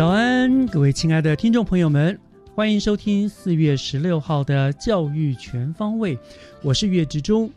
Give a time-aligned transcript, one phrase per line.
[0.00, 2.18] 早安，各位亲爱的听众朋友们，
[2.54, 6.18] 欢迎收听四月十六号的教育全方位，
[6.62, 7.50] 我是岳志忠。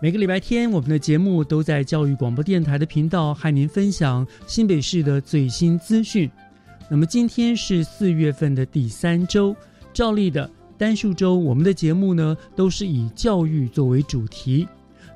[0.00, 6.30] 每个礼拜天，我们的节目都在教育广播电台的频道和您分享新北市的最新资讯。
[6.88, 9.54] 那么今天是四月份的第三周，
[9.92, 14.66] 照例的单数周，我们的节目呢都是以教育作为主题，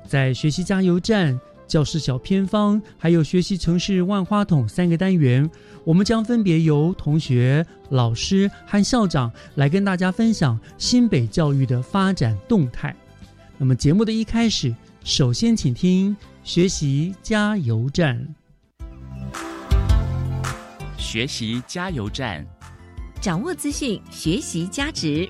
[0.05, 1.39] 在学习加油站、
[1.71, 5.49] 教师小偏方，还有学习城市万花筒三个单元，
[5.85, 12.93] 我们将分别由同学、老师和校长来跟大家分享新北教育的发展动态。
[13.57, 18.21] 那么节目的一开始，首先请听学习加油站。
[20.97, 22.45] 学习加油站，
[23.21, 25.29] 掌握资讯，学习加值。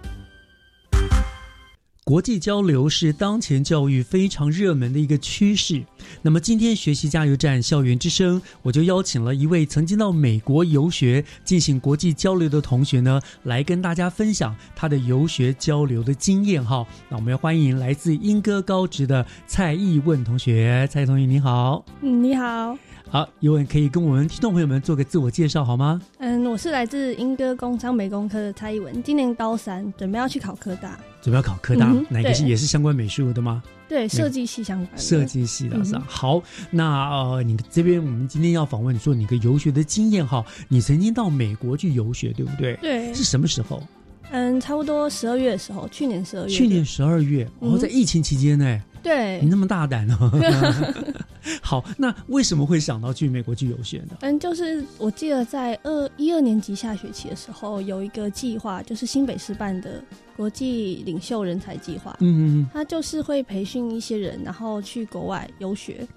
[2.03, 5.81] 国际交流是当前教育非常热门的一个趋势。
[6.22, 16.85] 那么今天学习加油站校园之声，我就邀请了一位曾经到美国游学进行国际交流的同学呢，来跟大家分享他的游学交流的经验哈。
[17.09, 21.83] 那我们要欢迎来自英歌高职的蔡义问同学，蔡同学你好。
[22.01, 22.78] 嗯，你好。
[23.09, 26.01] 好，义问可以跟我们听众朋友们做个自我介绍好吗？
[26.19, 30.97] 嗯，我是来自英歌工商美工科的蔡义文，今年高三，准备要去考科大。
[31.22, 33.61] 准备要考科大，哪个是也是相关美术的吗？
[33.91, 34.97] 对，设计系相关的。
[34.97, 36.02] 设计系的是吧？
[36.02, 42.74] 嗯好，那呃，你这边我们今天要访问你说你个游学的经验哈，你曾经到美国去游学，对不对？
[42.78, 43.84] 对是什么时候？
[44.31, 46.50] 嗯，差不多十二月的时候，去年十二月。
[46.50, 50.31] 去年十二月，嗯哦，在疫情期间呢，对你，那么大胆哦。
[51.59, 54.17] 好，那为什么会想到去美国去游学呢？
[54.22, 60.03] 嗯，就是我记得在二一二年级下学期的时候，有一个计划，就是新北市办的
[60.38, 62.16] 国际领袖人才计划。
[62.19, 66.07] 嗯，他就是会培训一些人，然后去国外游学。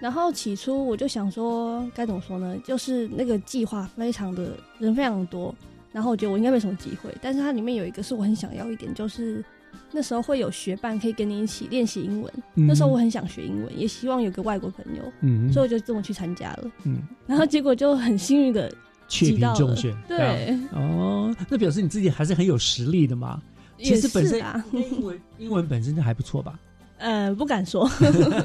[0.00, 2.56] 然后起初我就想说，该怎么说呢？
[2.64, 5.54] 就是那个计划非常的人非常多，
[5.92, 7.14] 然后我觉得我应该没什么机会。
[7.20, 9.44] 但是它里面有一个是我很想要一点，就是
[9.92, 12.32] 那时候会有学伴可以跟你一起练习英文。
[12.54, 12.66] 嗯。
[12.66, 15.52] 那时候我很想学英文，也希望有个外国朋友，嗯。
[15.52, 16.70] 所以我就这么去参加了。
[16.84, 18.68] 嗯，然后结果就很幸运的
[19.08, 20.58] 确评挤到中选，对。
[20.72, 23.40] 哦，那表示你自己还是很有实力的嘛。
[23.78, 26.58] 其也实本身是啊，英文英文本身就还不错吧，
[26.96, 27.86] 呃，不敢说，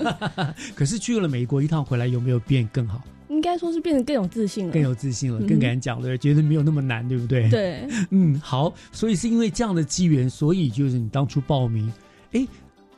[0.76, 3.02] 可是去了美国一趟回来，有没有变更好？
[3.32, 4.74] 应该说是变得更有自信了。
[4.74, 11.92] 更有自信了，嗯更敢讲了，觉得没有那么难，对不对？，对， 嗯，好，所以是因为这样的机缘，所以就是你当初报名，
[12.34, 12.46] 哎，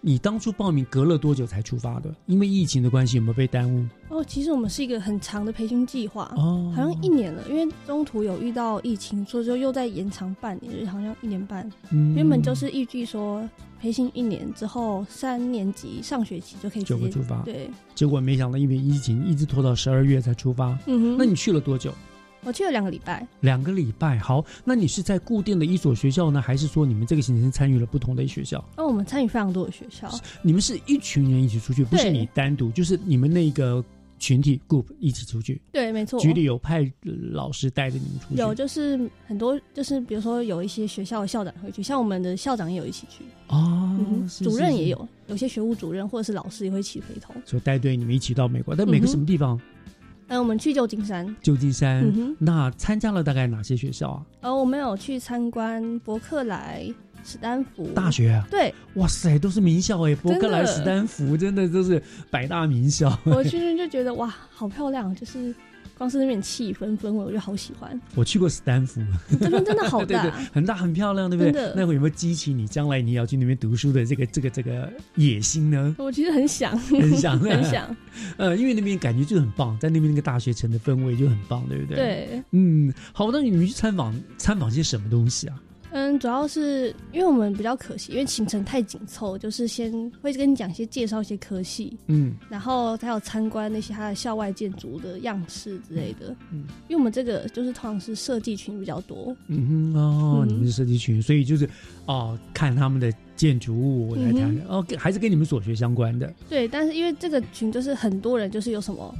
[0.06, 2.14] 你当初报名隔了多久才出发的？
[2.26, 3.88] 因为疫情的关系，有没有被耽误？
[4.10, 11.72] 哦，其实我们是一个很长的培训计划，哦，好像一年了，因为中途有遇到疫情，所以就又再延长半年，好像一年半。
[11.92, 13.50] 嗯原本就是预计说
[13.80, 20.78] 培训一年之后，三年级上学期就可以就会出发，对，结果没想到因为疫情一直拖到十二月才出发。
[20.86, 21.94] 嗯哼，那你去了多久？
[22.44, 24.18] 我去了两个礼拜，两个礼拜。
[24.18, 28.64] 好，那你是在固定的一所学校呢，还是说你们这个行程参与了不同的学校？
[28.76, 30.10] 那我们参与非常多的学校，
[30.42, 33.84] 你们是一群人一起出去，不是你单独，就是你们那个
[34.20, 35.62] 群体 group 一起出去。
[35.72, 36.20] 对，没错。
[36.20, 47.36] 局里有派呃老师带着你们出去，有就是很多，就是比如说有一些学校的校长会去，像我们的校长也有一起去，哦嗯哼，是主任也，有，有些学务主任或者是老师也会一起陪同。
[47.46, 48.76] 就带队你们一起到美国。
[48.76, 49.56] 但美国嗯哼什么地方？
[49.58, 49.62] 嗯，
[50.40, 52.36] 我们去旧金山，旧金山。
[52.40, 54.26] 那参加了大概哪些学校啊？
[54.42, 56.86] 呃，我们有去参观伯克莱、
[57.24, 58.10] 史丹福大。
[58.12, 63.18] 学啊，对哇塞，都是名校哎，伯克莱、史丹福，真的都是百大名校。
[63.26, 65.54] 我去那边就觉得哇，好漂亮，就是
[65.98, 68.00] 光是那边气氛氛围，我就好喜欢。
[68.16, 69.02] 我去过斯坦福，
[69.40, 71.72] 这边真的好大， 对，很大很漂亮，对不对？
[71.76, 75.96] 那会有没有激起你将来你要去那边读书的这个这个这个野心呢？
[76.00, 77.96] 我其实很想，很想 很想。
[78.38, 85.56] 呃，因为那边感觉就很棒，在那边那个大学城的氛围就很棒，对不对？，对，嗯，好，那你们去参访参访些什么东西啊？
[85.94, 96.36] 嗯，主要是因为我们比较可惜，因为行程太紧凑，就是先会跟你讲一些介绍一些科系，嗯然后还有参观那些它的校外建筑的样式之类的。
[96.52, 101.70] 嗯因为我们这个就是通常是设计群比较多，嗯哼哦，嗯你们是设计群，所以就是
[102.08, 106.34] 哦，看他们的建筑物来谈、嗯哦，跟还是跟你们所学相关的。
[106.50, 109.14] 对，但是因为这个群就是很多人，就是有什么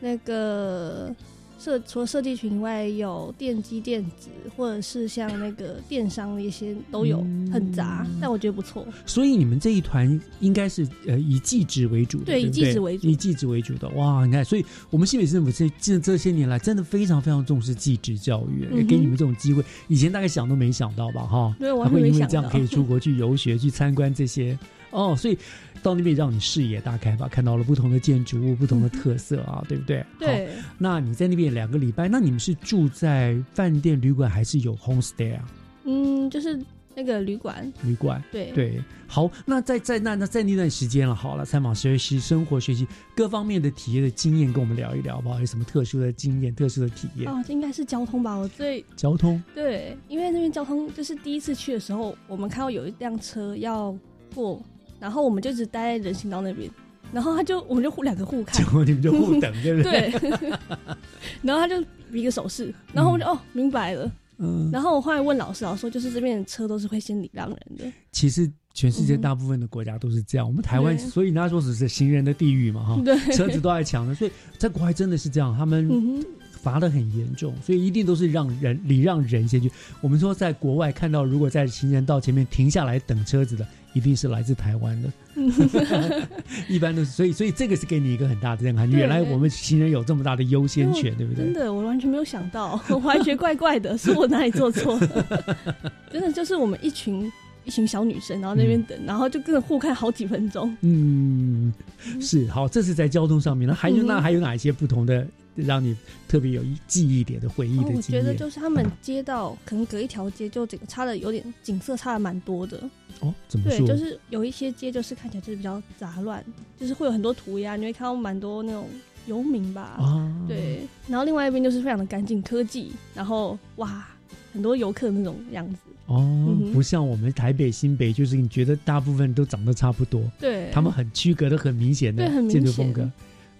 [0.00, 1.14] 那个
[1.58, 8.86] 设除了设计群以外，有电机电子或者是像那个电商的一些都有，嗯很杂，但我觉得不错。
[9.06, 13.88] 所以你们这一团应该是呃以技职为主的，对以技职为主以技职为主的。
[13.90, 21.56] 哇，你看，所以我们新北市政府这这这些年来真的非常非常重视技职教育，也给你们这种机会，以前大概想都没想到吧，哈。
[21.58, 22.58] 对，我还会因为这样可。
[22.58, 24.58] 以出国去游学、去参观这些
[24.90, 25.38] 哦，所以
[25.82, 30.00] 到那边让你视野大开吧，看到了不同的建筑物、不同的特色啊，对不对？
[30.00, 30.48] 好，对，
[30.78, 35.44] 那你在那边两个礼拜，那你们是住在饭店、旅馆，还是有 homestay 啊？
[35.84, 36.58] 嗯，就是
[36.94, 38.22] 那个旅馆，旅馆。
[38.32, 45.38] 对，对，好，那在在那那在那段时间了，好了，参访学习、生活学习各方面的体验的经验，跟我们聊一聊，好不好？
[45.38, 47.30] 有什么特殊的经验、特殊的体验？
[47.30, 48.34] 哦，这应该是交通吧？
[48.34, 53.96] 我最交通，对，因为那边交通就是第一次去的时候，我们看到有一辆车要
[54.34, 54.60] 过，
[54.98, 56.70] 然后我们就一直待在人行道那边，
[57.12, 58.56] 然后他就我们就互 两个互看。
[58.56, 60.10] 结，果你们就互等，对不对？
[60.38, 60.50] 对，
[61.42, 69.20] 然后他就比一个手势，然后我就、哦明白了，嗯，然后我后来问老师，老师说就是这边的车都是会先礼让人的，其实全世界嗯。
[69.20, 73.02] 大部分的国家都是这样，我们台湾，所以人家说只是行人的地狱嘛，哈。
[73.04, 76.24] 对，车子都在抢的，所以在国外真的是这样，他们
[76.56, 79.70] 罚的很严重，所以一定都是让人礼让人先去。
[80.00, 85.10] 我们说在国外看到，如果在行人道前面停下来等车子的，一定是来自台湾的，
[86.68, 87.10] 一般都是。
[87.10, 91.44] 所以，所以这个是给你一个很大的震撼，原来我们行人有这么大的优先权，对不对？
[91.44, 95.26] 真的，我完全没有想到， 我还觉得怪怪的，是我哪里做错了？
[96.10, 97.30] 真的就是我们一群
[97.64, 100.76] 一群小女生，然后那边等，然后就跟着互看好几分钟。
[100.82, 101.72] 嗯，
[102.20, 103.66] 是好，这是在交通上面。
[103.66, 105.26] 那还有、嗯那还有哪一些不同的
[105.64, 105.96] 让你
[106.28, 108.22] 特别有一记忆点的回忆哦我的经验？
[108.22, 112.78] 觉得就是他们街道可能隔一条街就整个差的有点景色差的蛮多的。
[113.20, 116.44] 哦，怎么对，就是有一些街就是看起来就是比较杂乱，
[116.78, 118.86] 就是会有很多涂鸦，你会看到蛮多那种
[119.26, 119.96] 游民吧。
[119.98, 124.06] 啊，对，然后另外一边就是非常的干净科技，然后哇，
[124.52, 125.78] 很多游客那种样子。
[126.06, 133.12] 哦，哼不像我们台北、新北，就是你觉得大部分都长得差不多，对，他们很区隔的很明显的建筑风格显。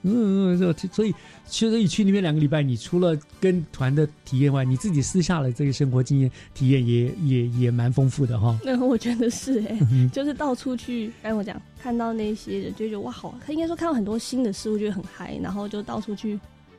[0.06, 1.14] 嗯嗯，所以所以
[1.46, 8.58] 其实你去那边两个礼拜，你除了跟团的体验外，你自己私下的这个生活经验体验也也也蛮丰富的哈。
[8.64, 16.38] 那我觉得是 哎、嗯就是到处去，该我讲，看到那些人就觉得哇好，他应该说看到很多新的事物，觉得很嗨，然后就到处去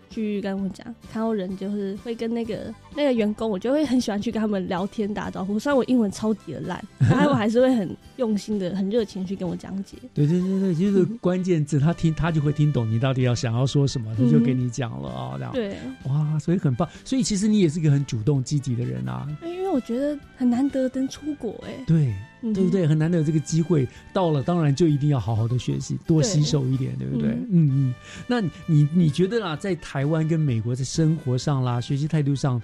[0.09, 5.57] 去跟我讲，看到人就是会跟那个那个员工，我就会很喜欢去跟他们聊天打招呼。
[5.59, 9.97] 虽然我英文超级的烂， 但他们还是会很用心的、很热情去跟我讲解。
[10.13, 15.53] 对对对对，就是嗯关键字，他听他就会听懂你到底要想要说什么，他就嗯给你讲了啊、这样。
[15.53, 16.87] 对，哇，所以很棒。
[17.03, 19.27] 所以其实你也是一个很主动积极的人啊。
[19.77, 22.87] 我觉得很难得能出国哎、对，嗯对不对？
[22.87, 27.29] 很难得有这个机会，到了当然就一定要好好的学习，多吸收一点，对不对？
[27.29, 27.93] 嗯嗯嗯。
[28.25, 32.59] 那你你觉得啦，在台湾跟美国在生活上啦、学习态度上，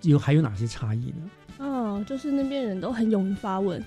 [0.00, 1.30] 有还有哪些差异呢？
[1.58, 3.78] 哦，就是那边人都很勇于发问，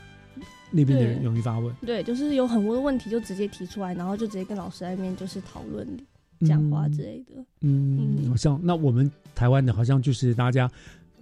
[0.69, 5.88] 那边的人对容易发问，对，就是有很多的问题就直接提出来，然后就直接跟老师在那边就是讨论
[6.45, 7.33] 讲话之类的。
[7.61, 10.69] 嗯，嗯好像那我们台湾的好像就是大家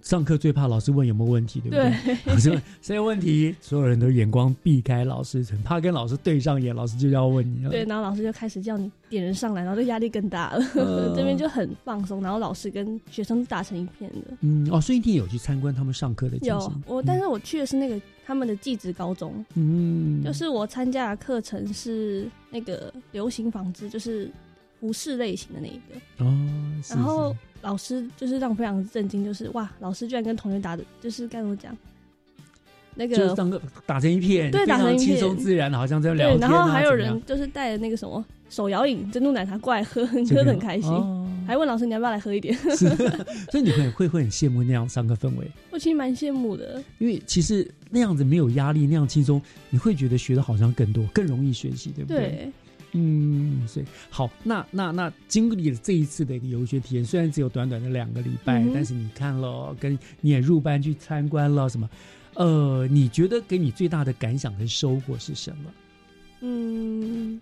[0.00, 2.14] 上课最怕老师问有没有问题，对不对？
[2.14, 7.70] 对，老师问谁有问题，所有人都眼光避开老师，很怕跟老师对上眼，老师就要问你了。
[7.70, 10.64] 对，然后老师就开始叫你点人上来，然后就压力更大了。
[10.74, 14.36] 呃这边就很放松，然后老师跟学生打成一片的。
[14.40, 16.72] 嗯，哦，所以你有去参观他们上课的情有？
[16.86, 24.30] 我，但是我去的是那个他们的技职高中，嗯，就是我参加的课程是那个流行纺织，就是
[24.80, 26.24] 服饰类型的那一个。
[26.24, 26.36] 哦，
[26.82, 31.76] 是然后老师就是让我非常震惊，就是哇，老师居然跟同学打的，就是该怎么讲？
[32.94, 36.50] 那个就是上课打成一片，对打成一片松自然，好像在聊，天、啊。
[36.50, 42.52] 然后还有人就是带着那个什么手摇饮、珍珠奶茶过来喝，喝这个的很开心，哦还问老师你要不要来喝一点。
[42.54, 42.88] 是，
[43.50, 52.18] 所以你会会会很羡慕那样上课氛围，我其实蛮羡慕的，因为其实那样子没有压力，那样轻松，你会觉得学的好像更多，更容易学习，对不对？
[52.18, 52.52] 对，
[52.92, 61.88] 嗯，所以好，那那那经历了这一次的一个游学体验，虽然只有短短的两个礼拜，嗯但是你看了，跟你也入班去参观了什么，
[62.34, 65.70] 呃，你觉得给你最大的感想跟收获是什么？
[66.40, 67.40] 嗯，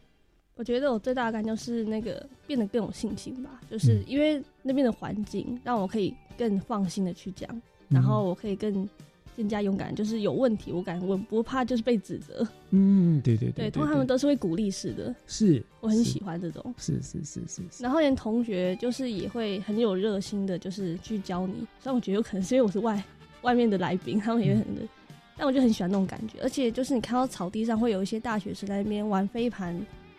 [0.57, 4.05] 我觉得我最大的感觉就是那个变得更有信心吧，就是嗯。
[4.07, 8.89] 因为那边的环境让我可以更放心的去讲，然后我可以更
[9.37, 12.47] 更加勇敢，就是有问题我敢问，不怕就是被指责。
[12.71, 16.75] 嗯，对对对，对，通常他们都是会鼓励式的，是，我很喜欢这种。
[16.79, 21.55] 是是是是是，然后连同学就是也会很有热心的，就是去教你。
[21.79, 23.03] 虽然我觉得有可能是因为我是外
[23.43, 24.83] 外面的来宾，他们也很嗯的，
[25.37, 26.39] 但我就很喜欢那种感觉。
[26.43, 29.79] 而且就是你看到草地上会有一些大学生在那边玩飞盘、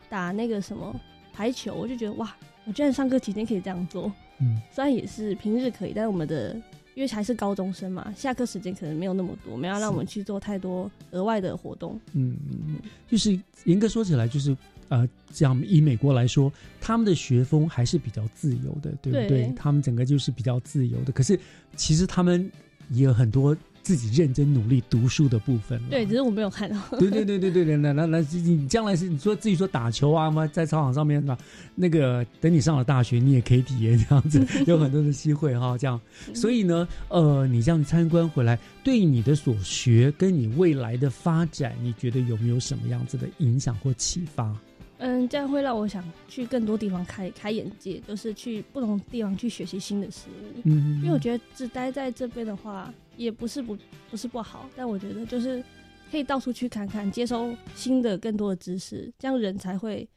[0.09, 0.95] 打那个什么
[1.33, 4.11] 排球，我就觉得哇，我居然上课期间可以这样做。
[4.39, 6.55] 嗯虽然也是平日可以，但是我们的
[6.97, 11.93] 因为还是高中生嘛，下课时间可能没有那么多，没有让我们去做太多额外的活动。
[12.13, 12.75] 嗯嗯嗯，
[13.07, 14.57] 就是严格说起来，就是
[14.89, 16.51] 呃，讲以美国来说，
[16.81, 19.27] 他们的学风还是比较自由的，对不对？
[19.27, 21.11] 对他们整个就是比较自由的。
[21.11, 21.39] 可是
[21.75, 22.51] 其实他们
[22.89, 23.55] 也有很多
[23.87, 25.87] 自己认真努力读书的部分了。
[25.91, 26.77] 对，只是我没有看到。
[26.99, 31.37] 对对对对对对，那那那你将来是你说自己说打球啊嘛，在操场上面嘛，
[31.73, 35.97] 那个等你上了大学，你也可以体验这样子， 有很多的机会哈，这样。
[36.35, 44.53] 所以呢，呃，你这样参观回来，对你的所学跟你未来的发展，你觉得有没有什么样子的影响或启发？
[44.99, 50.61] 嗯，这样会让我想去更多地方开开眼界，就是去不同地方去学习新的事物。
[50.63, 53.77] 嗯，因为我觉得只待在这边的话，也不是不
[54.09, 55.63] 不是不好，但我觉得就是
[56.09, 60.07] 可以到处去看看，接收新的更多的知识，这样人才会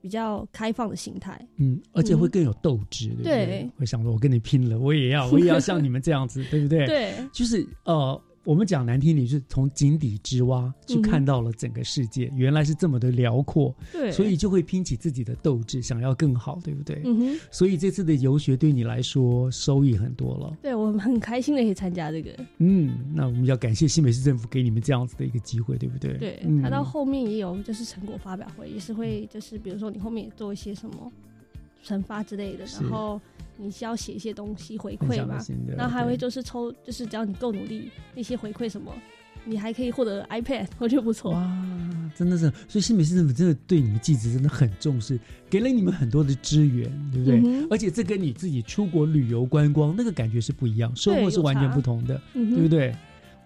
[0.00, 1.40] 比较开放的心态。
[1.56, 3.46] 嗯，而且会更有斗志，对不对？
[3.46, 17.00] 对会想说，我跟你拼了，我也要，我也要像你们这样子，对不对？， 对，就是呃，我们讲难听点，就是从井底之蛙去看到了整个世界，原来是这么的辽阔，对，所以就会拼起自己的斗志，想要更好，对不对？
[17.04, 20.52] 嗯哼，所以这次的游学对你来说收益很多了。
[20.60, 22.34] 对我们很开心的可以参加这个。
[22.58, 26.14] 嗯，那我们要感谢新北市政府给你们这样子的一个机会，对不对？
[26.14, 31.12] 对，嗯他到后面也有就是成果发表会，也是会就是比如说你后面也做一些什么
[31.84, 33.20] 惩罚之类的，然后
[33.60, 38.92] 你需要写一些东西回馈嘛，享的心得，然后还会就是抽，就是只要你够努力，那些回馈什么，
[39.44, 41.32] 你还可以获得 iPad，我觉得不错。
[41.32, 47.40] 哇，真的是，所以新北市政府真的对你们记者真的很重视，给了你们很多的资源，对不对？
[47.44, 52.94] 嗯而且这跟你自己出国旅游观光那个感觉是不一样，收获是完全不同的，对不对？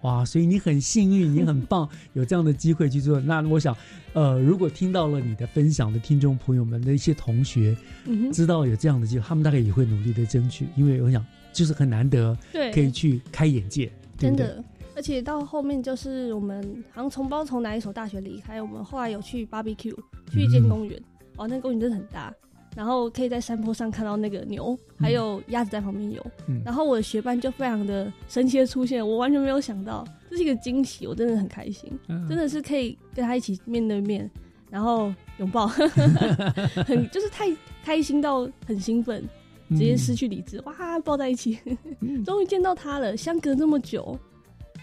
[0.05, 3.19] 哇，所以你很幸运，你很棒， 有这样的机会去做。
[3.19, 3.75] 那我想，
[4.13, 14.29] 呃，如果听到了你的分享的听众朋友们的一些同学，嗯哼，知道有这样的机会，他们大概也会努力的争取，因为我想就是很难得对，可以去开眼界，对对？
[14.29, 14.63] 真的。
[14.95, 19.93] 而且到后面就是我们好像从不知道从哪一所大学离开，我们后来有去 barbecue，
[20.31, 21.01] 去一间嗯公园，
[21.35, 22.33] 哦，那公园真的很大，
[22.75, 26.23] 然后可以在山坡上看到那个牛，还有鸭子在旁边游。
[26.47, 26.61] 嗯。
[26.65, 32.27] 然后我的学伴就非常的神奇的出现，我完全没有想到，这是一个惊喜，我真的很开心，嗯。
[32.27, 34.29] 真的是可以跟他一起面对面，
[34.69, 37.45] 然后 拥抱，很就是太
[37.83, 39.23] 开心到很兴奋，
[39.69, 41.57] 直接失去理智，哇，抱在一起，
[42.01, 42.23] 嗯。
[42.25, 44.17] 终于见到他了，相隔这么久，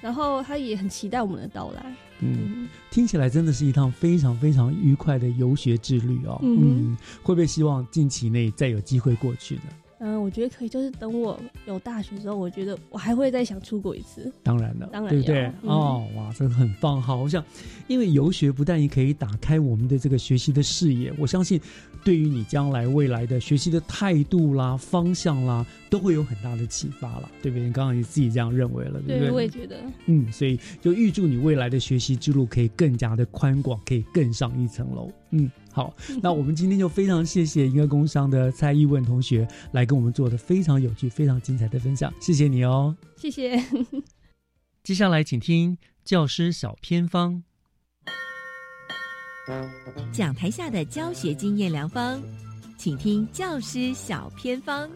[0.03, 1.83] 然后他也很期待我们的到来，
[2.19, 6.39] 嗯，嗯，听起来真的是一趟非常非常愉快的游学之旅哦。
[6.43, 9.63] 嗯嗯，会不会希望近期内再有机会过去呢？
[10.05, 15.43] 嗯，我觉得可以，就是等我有大学之后，我觉得我还会再想出国一次，当然了，当然对不对？
[15.63, 17.17] 嗯哦，哇，真的很棒好！
[17.17, 17.45] 我想，
[17.87, 21.61] 因为游学不但也可以打开我们的这个学习的视野，我相信
[22.03, 27.65] 对于你将来未来的学习的态度啦、方向啦，都会有很大的启发啦，对不对？
[27.65, 29.31] 你刚刚也自己这样认为了，对不对，对？
[29.31, 35.13] 我也觉得，嗯，所以就预祝你未来的学习之路可以更加的宽广，可以更上一层楼。
[35.31, 42.95] 嗯，好，那我们今天就非常谢谢银河工商的蔡义文同学来跟我们做的非常有趣、非常精彩的分享，谢谢你哦。
[43.17, 43.59] 谢谢。
[44.85, 47.43] 接下来请听教师小偏方。
[50.13, 52.23] 讲台下的教学经验良方，
[52.77, 54.89] 请听教师小偏方。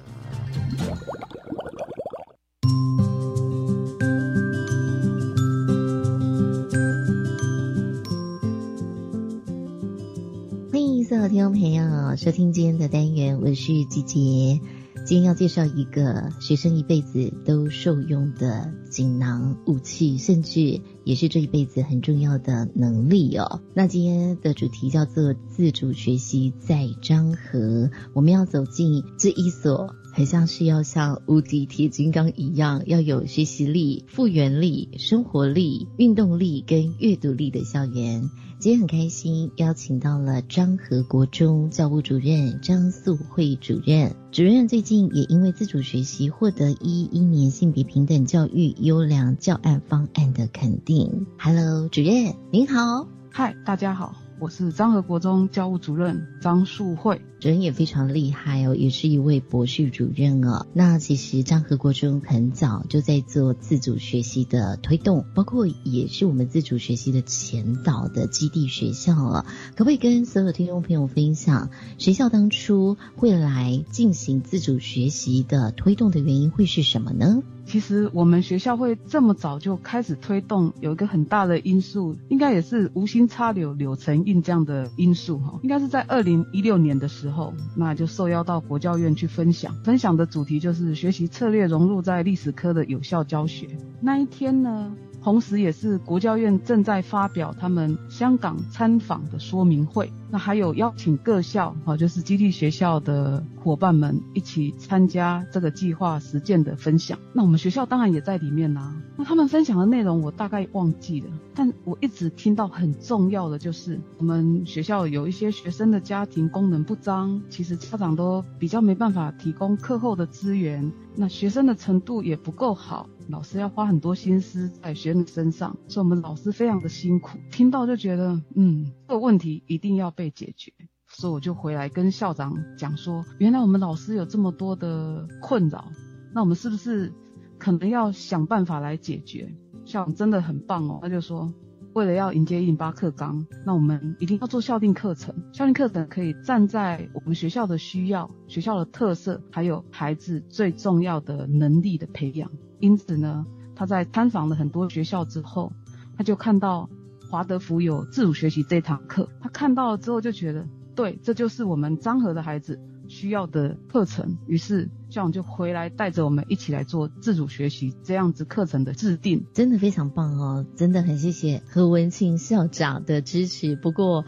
[11.09, 14.61] 所有听众朋友收听今天的单元，我是季杰。
[15.07, 23.61] 今天要介绍一个学生一辈子都受用的锦囊武器，甚至也是这一辈子很重要的能力哦。
[23.73, 38.29] 那今天的主题叫做自主学习在张和，我们要走进这一所很像是要像无敌铁金刚一样，要有学习力、复原力、生活力、运动力跟阅读力的校园。
[38.59, 44.17] 今天很开心，邀请到了张和国中教务主任张素慧主任。
[44.33, 51.27] 主任最近也因为自主学习获得一一年性别平等教育优良教案方案的肯定。
[51.39, 53.07] Hello，主任您好。
[53.31, 54.26] 嗨，大家好。
[54.39, 60.67] 我是张和国中教务主任张树慧，主任也非常厉害哦，也是一位博士主任哦。
[60.75, 69.47] 那其实张和国中很早就在做自主学习的推动，包括也是我们自主学习的前导的基地学校哦。
[69.75, 77.43] 可不可以跟所有听众朋友分享，学校当初会来进行自主学习的推动的原因会是什么呢？
[77.67, 85.59] 其实我们学校会这么早就开始推动，有一个很大的因素，应该也是无心插柳柳成荫这样的因素哈。
[85.63, 93.67] 应该是在二零一六年的时候，那就受邀到国教院去分享，分享的主题就是学习策略融入在历史科的有效教学。
[94.01, 94.95] 那一天呢？
[95.23, 107.19] 同时，也是国教院正在发表他们香港参访的说明会，那还有邀请各校啊，就是基地学校的伙伴们一起参加这个计划实践的分享。
[107.33, 108.95] 那我们学校当然也在里面啦。
[109.17, 123.09] 那他们分享的内容我大概忘记了，但我一直听到很重要的就是，我们学校有一些学生的家庭功能不彰，其实家长都比较没办法提供课后的资源，那学生的程度也不够好。
[123.29, 127.39] 老师要花很多心思在学生身上，所以我们老师非常的辛苦。
[127.51, 130.73] 听到就觉得，嗯，这个问题一定要被解决。
[131.07, 135.93] 所以我就回来跟校长讲说，原来我们老师有这么多的困扰，
[136.35, 137.13] 那我们是不是
[137.59, 139.55] 可能要想办法来解决？
[139.85, 141.53] 校长真的很棒哦，他就说。
[141.93, 145.35] 为了要迎接一零八课纲，那我们一定要做校定课程。
[145.55, 152.51] 校定课程可以站在我们学校的需要、学校的特色，还有孩子最重要的能力的培养。
[152.81, 155.73] 因此呢，他在参访了很多学校之后，
[156.19, 156.91] 他就看到
[157.31, 159.29] 华德福有自主学习这堂课。
[159.41, 162.81] 他看到了之后就觉得，对，这就是我们张和的孩子。
[163.09, 170.67] 需要的课程，于是校长就回来带着我们一起来做自主学习这样子课程的制定，真的非常棒哦！
[170.75, 173.77] 真的很谢谢何文庆校长的支持。
[173.77, 174.25] 不过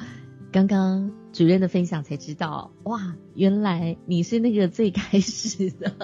[0.51, 5.95] 刚刚主任的分享才知道，哇，原来你是那个最开始的，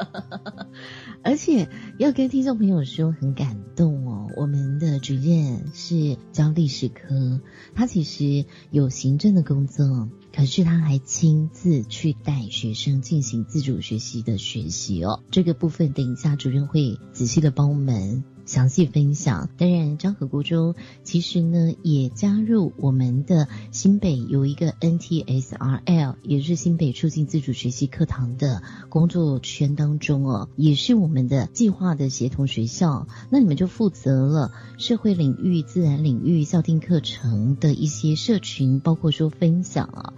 [1.25, 4.31] 而且要跟听众朋友说很感动哦。
[4.37, 7.41] 我们的主任是教历史科，
[7.75, 10.09] 他其实有行政的工作。
[10.37, 19.49] 可是他还亲自去带学生进行自主学习的学习哦，这个部分等一下主任会仔细的帮我们详细分享。
[19.57, 33.07] 当然，张和国中其实呢也加入我们的新北有一个 NTSRL，也是新北促进自主学习课堂的工作圈当中哦，也是我们的计划的协同学校。
[33.31, 40.15] 那你们就负责了社会领域、自然领域校定课程的一些社群，包括说分享啊。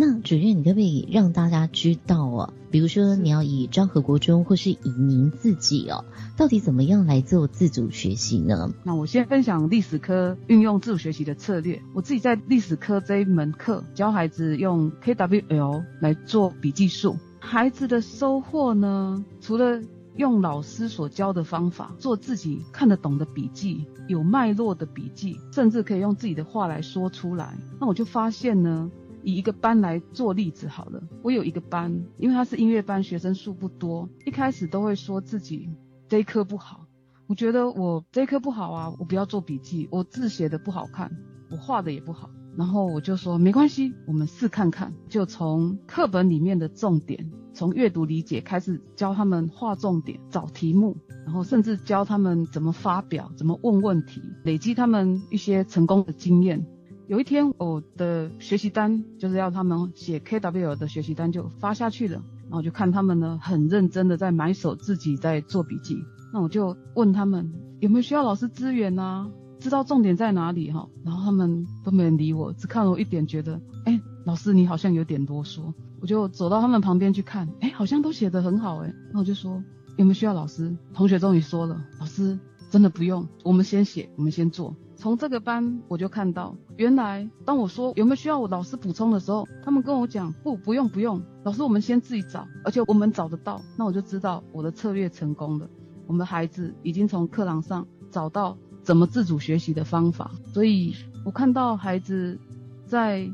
[0.00, 2.54] 那主任，你可不可以让大家知道哦？
[2.70, 6.06] 比如说，你要以张和国中，或是以您自己哦，
[6.38, 8.72] 到底怎么样来做自主学习呢？
[8.82, 11.82] 那我先分享历史科运用自主学习的策略。
[11.92, 19.82] 我自己在历史科这一门课教孩子用 KWL 来做笔记术，孩子的收获呢，除了
[20.16, 27.54] 用老师所教的方法做自己看得懂的笔记，有脉络的笔记，甚至可以用自己的话来说出来。
[27.78, 28.90] 那我就发现呢。
[29.22, 35.68] 以一个班来做例子好了，我有一个班，因为他是音乐班，学生数不多，一开始都会说自己
[36.08, 36.86] 这一科不好。
[37.26, 41.10] 我觉得我这一科不好啊，我不要做笔记，我字写的不好看，
[41.50, 42.30] 我画的也不好。
[42.56, 56.66] 然后我就说没关系，我们试看看，就从课本里面的重点，从阅读理解开始教他们画重点、找题目，然后甚至教他们怎么发表、怎么问问题，累积他们一些成功的经验。
[57.10, 65.98] 有一天，我的学习单就是要他们写 KW 的学习单就发下去了，然后就看他们呢很认真的在埋手自己在做笔记，
[66.32, 69.28] 那我就问他们有没有需要老师支援啊？
[69.58, 70.88] 知道重点在哪里哈？
[71.04, 75.74] 然后他们都没人理我，只看了我一点，觉得哎，老师你好像有点啰嗦。
[76.00, 79.60] 我就走到他们旁边去看，哎，好像都写得很好哎，那我就说
[79.96, 80.76] 有没有需要老师？
[80.94, 82.38] 同学终于说了，老师
[82.70, 84.76] 真的不用，我们先写，我们先做。
[85.00, 95.66] 从这个班我就看到，原来当我说有没有需要我老师补充的时候，他们跟我讲不，不用，不用，老师我们先自己找，而且我们找得到，那我就知道我的策略成功了。
[96.06, 102.38] 我们孩子已经从课堂上找到怎么自主学习的方法，所以我看到孩子
[102.84, 103.26] 在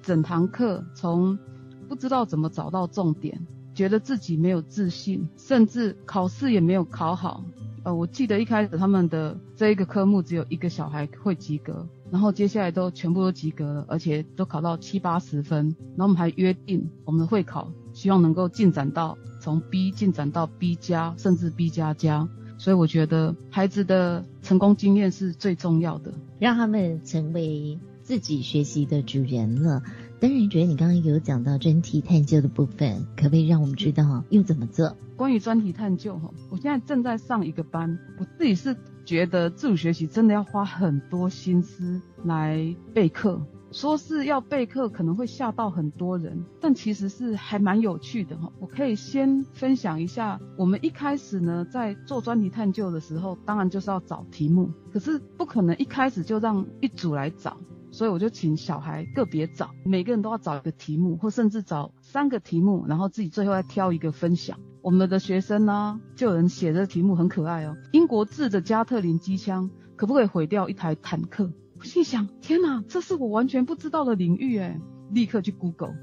[0.00, 1.38] 整堂课从
[1.86, 7.44] 不知道怎么找到重点，觉得自己没有自信，甚至考试也没有考好。
[7.82, 15.74] 呃，我记得一开始他们的这一个科目只有一个小孩会及格，然后接下来都全部都及格了，而且都考到七八十分。
[15.96, 22.28] 然后我们还约定我们的会考，希望能够进展到从 B 进展到 B 加，甚至 B 加加。
[22.58, 29.82] 所以我觉得孩子的成功经验是最重要的，让他们成为自己学习的主人了。
[30.20, 34.94] 当然，觉得你刚刚有讲到专题探究的部分，可不可以让我们知道又怎么做？
[35.16, 43.40] 关于专题探究哈，我现在正在上一个班，我自己是觉得自主学习真的要花很多心思来备课。
[43.72, 48.52] 说是要备课，可能会吓到很多人，但其实是还蛮有趣的哈。
[48.58, 57.56] 我可以先分享一下，我们一开始呢，在做专题探究的时候，当然就是要找题目，可是不可能一开始就让一组来找，
[57.92, 64.58] 所以我就请小孩个别找，每个人都要找一个题目，或甚至找三个题目，然后自己最后再挑一个分享。
[64.82, 71.52] 我们的学生呢，就有人写的题目很可爱哦，英国制的加特林机枪可不可以毁掉一台坦克？
[71.78, 74.80] 我心想：天哪，这是我完全不知道的领域哎！
[75.10, 75.94] 立刻去 Google，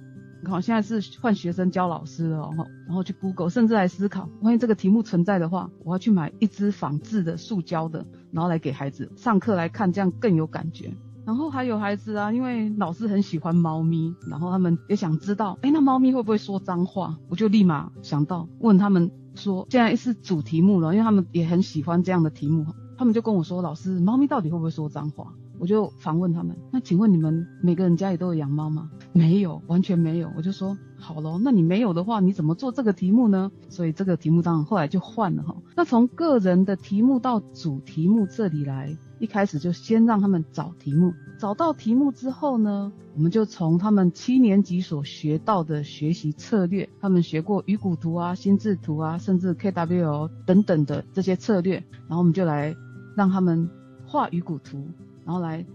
[0.43, 10.91] 你看现在是换学生教老师了哦，然后去 Google，甚至来思考，万一这个题目存在的话，我要去买一支仿制的塑胶的，然后来给孩子上课来看，这样更有感觉。
[11.27, 17.17] 然后还有孩子啊，因为老师很喜欢猫咪，然后他们也想知道，哎，那猫咪会不会说脏话？
[17.27, 22.65] 我就立马想到问他们说，现在是主题目了，因为他们也很喜欢这样的题目，
[22.97, 25.33] 他们就跟我说，老师，猫咪到底会不会说脏话？
[25.59, 28.89] 我就反问他们，那请问你们每个人家里都有养猫吗？
[29.11, 30.31] 没有，完全没有。
[30.37, 33.51] 我就说好咯，那你没有的话，你怎么做这个题目呢？
[33.67, 35.57] 所以这个题目当然后来就换了哈。
[35.75, 52.75] 那从个人的题目到主题目这里来，一开始就先让他们找题目，找到题目之后呢，我们就从他们七年级所学到的学习策略，他们学过鱼骨图啊、心智图啊，甚至 KWL 等等的这些策略，然后我们就来
[53.15, 53.69] 让他们
[54.06, 54.88] 画鱼骨图。
[55.25, 55.65] 然后来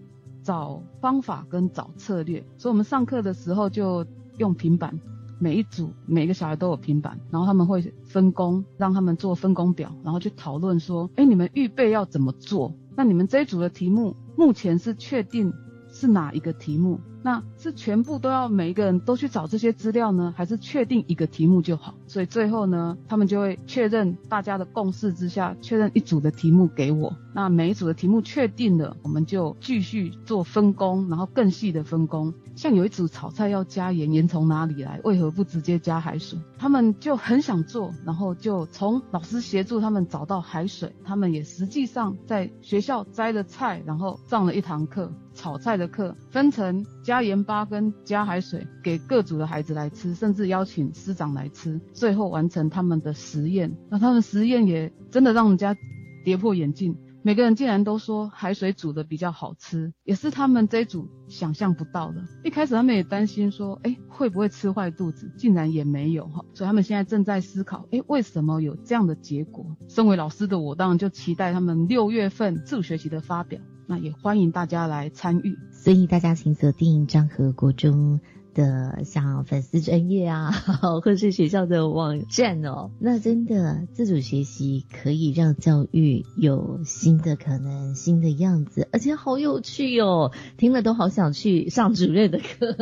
[0.42, 4.06] 找方法跟找策略，所以我们上课的时候就
[4.38, 4.98] 用平板，
[5.38, 12.72] 每一组每个小孩都有平板，然后他们会分工，让他们做分工表，然后去讨论说，哎，你们预备要怎么做？
[12.96, 15.52] 那你们这一组的题目目前是确定
[15.90, 17.00] 是哪一个题目？
[17.22, 21.94] 那是全部都要每一个人都去找这些资料呢，还是确定一个题目就好？
[22.08, 27.14] 所以最后呢，他们就会确认大家的共识之下，确认一组的题目给我。
[27.34, 32.34] 那每一组的题目确定了，我们就继续做分工，然后更细的分工。
[32.54, 35.00] 像有一组炒菜要加盐，盐从哪里来？
[35.04, 36.38] 为何不直接加海水？
[36.58, 40.92] 他们就很想做，然后就从老师协助他们找到海水。
[41.04, 53.76] 他们也实际上在学校摘了菜，然后上了一堂课炒菜的课，分成加盐跟加海水，给各组的孩子来吃，甚至邀请师长来吃，最后完成他们的实验。
[53.90, 55.76] 那他们实验也真的让人家
[56.24, 56.96] 跌破眼镜。
[57.24, 62.20] 每个人竟然都说海水煮的比较好吃，也是他们这一组想象不到的。
[62.42, 65.32] 一开始他们也担心说，哎，会不会吃坏肚子？
[65.38, 69.64] 竟然也没有哈，所以他们现在正在思考，哎，为什么有这样的结果？
[69.86, 73.60] 身为老师的我，当然就期待他们六月份自主学习的发表，
[73.92, 75.58] 那也欢迎大家来参与。
[75.70, 78.20] 所以大家请锁定张和国中。
[78.54, 80.50] 的像粉丝专业啊，
[81.00, 92.76] 或者是学校的网站哦，那真的自主学习可以让教育有新的可能、新的样子，而且好有趣哦，听了都好想去上主任的课。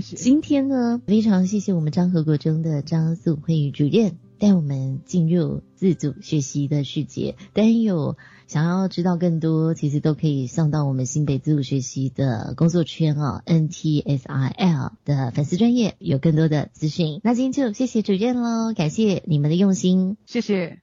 [0.16, 8.16] 今天呢，非常谢谢我们张和国中的张素慧主任带我们进入自主学习的世界，但有。
[8.48, 17.20] 想要知道更多，其实都可以上到我们新北自主学习的工作圈哦，NTSIL 的粉丝专业有更多的资讯。
[17.22, 20.80] 那今天就谢谢主任喽，感谢你们的用心，谢谢。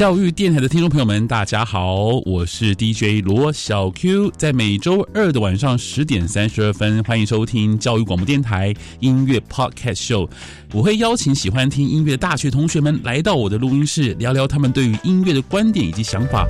[0.00, 10.26] 教育电台的听众朋友们，大家好，我是 DJ 罗小 Q，在每周二的晚上十点三十二分，欢迎收听教育广播电台音乐 Podcast Show。
[10.72, 16.46] 我会邀请喜欢听音乐的大学同学们来到我的录音室，聊聊他们对于音乐的观点以及想法。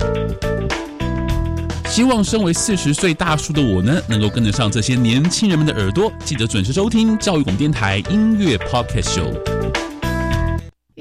[1.87, 6.09] 希望身为四十岁大叔的我呢，能够跟得上这些年轻人们的耳朵。
[6.23, 9.60] 记得准时收听教育广播电台音乐 Podcast Show。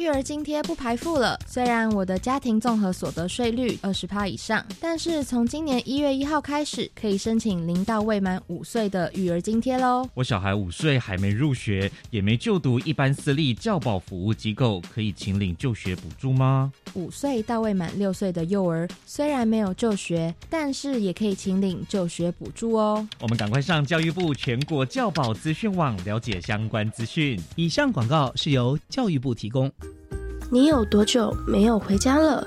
[0.00, 1.38] 育儿津贴不排付了。
[1.46, 10.08] 虽然我的家庭综合所得税率二十趴以上，但是从今年一月一号开始，可以申请零到未满五岁的育儿津贴喽。
[10.14, 16.72] 我小孩五岁还没入学，也没就读一般私立教保服务机构，可以请领就学补助吗？
[16.94, 23.06] 五岁到未满六岁的幼儿虽然没有就学，但是也可以请领就学补助哦。
[23.20, 27.40] 我们赶快上教育部全国教保资讯网了解相关资讯。
[27.56, 29.70] 以上广告是由教育部提供。
[30.50, 32.46] 你有多久没有回家了？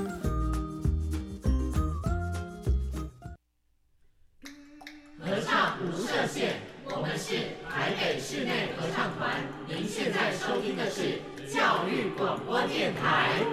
[12.81, 13.45] 电台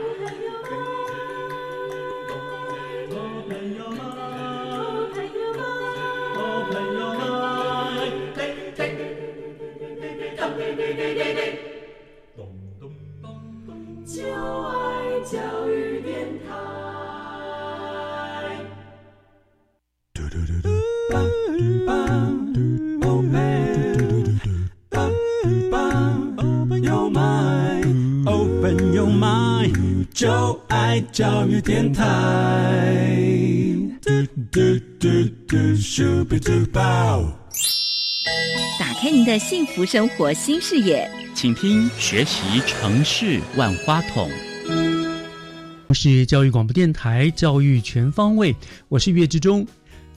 [15.30, 16.68] 教育电台。
[30.20, 30.26] 打
[38.94, 44.28] 开您的幸福生活新视野，请听学习城市万花筒。
[45.86, 48.56] 我是教育广播电台教育全方位，
[48.88, 49.64] 我是岳志忠。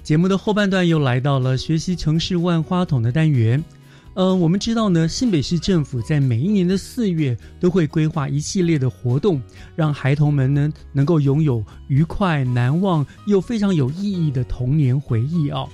[0.02, 3.64] 节目的后半段又来到了学习城市万花筒的单元。
[4.13, 9.41] 呃，我们知道呢，新北市政府在每一年的四月都会规划一系列的活动，
[9.74, 15.65] 让孩童们呢能够拥有愉快、难忘又非常有意义的童年回忆啊。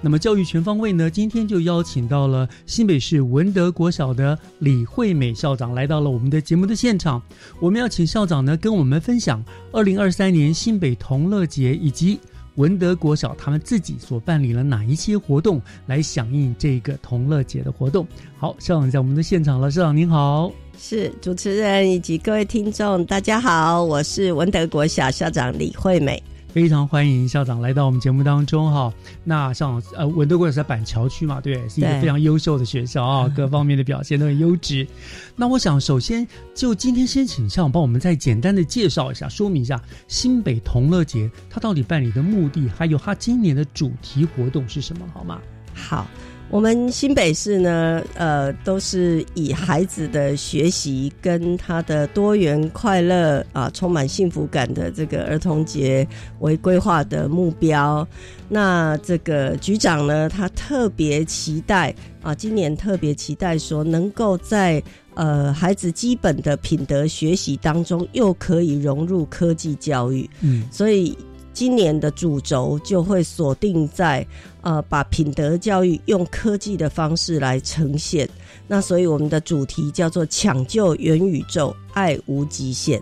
[0.00, 7.22] 那么教育全方位呢，今天就邀请到了新北市文德国小的李惠美校长来到了我们的节目的现场。
[7.60, 12.18] 我们要请校长呢跟我们分享二零二三年新北同乐节以及。
[12.56, 18.06] 文德国小他们自己所办理了哪一些活动来响应这个同乐节的活动？
[18.38, 26.22] 好，校长在我们的现场了，校长您好，是主持人以及各位听众，大家好，我是文德国小校长李惠美。
[26.54, 28.94] 非常欢迎校长来到我们节目当中哈。
[29.24, 34.86] 那像呃文德国是在板桥区嘛，对，是一个非常优秀的学校啊， 各方面的表现都很优质。
[35.34, 45.40] 那我想首先就今天先请校长帮我们再简单的介绍一下，说明一下新北同乐节它到底办理的目的，还有它今年的主题活动是什么，好吗？
[45.74, 46.06] 好。
[46.54, 56.06] 我们新北市呢，呃，都是以孩子的学习跟他的多元快乐啊，充满幸福感的这个儿童节
[56.38, 58.06] 为规划的目标。
[58.48, 64.80] 那这个局长呢，他特别期待啊，今年特别期待说，能够在
[65.14, 70.30] 呃孩子基本的品德学习当中，又可以融入科技教育。
[70.40, 71.18] 嗯，所以。
[71.54, 74.26] 今年的主轴就会锁定在，
[74.60, 78.28] 呃，把品德教育用科技的方式来呈现。
[78.66, 83.00] 那所以我们的主题叫做“抢救元宇宙，爱无极限”。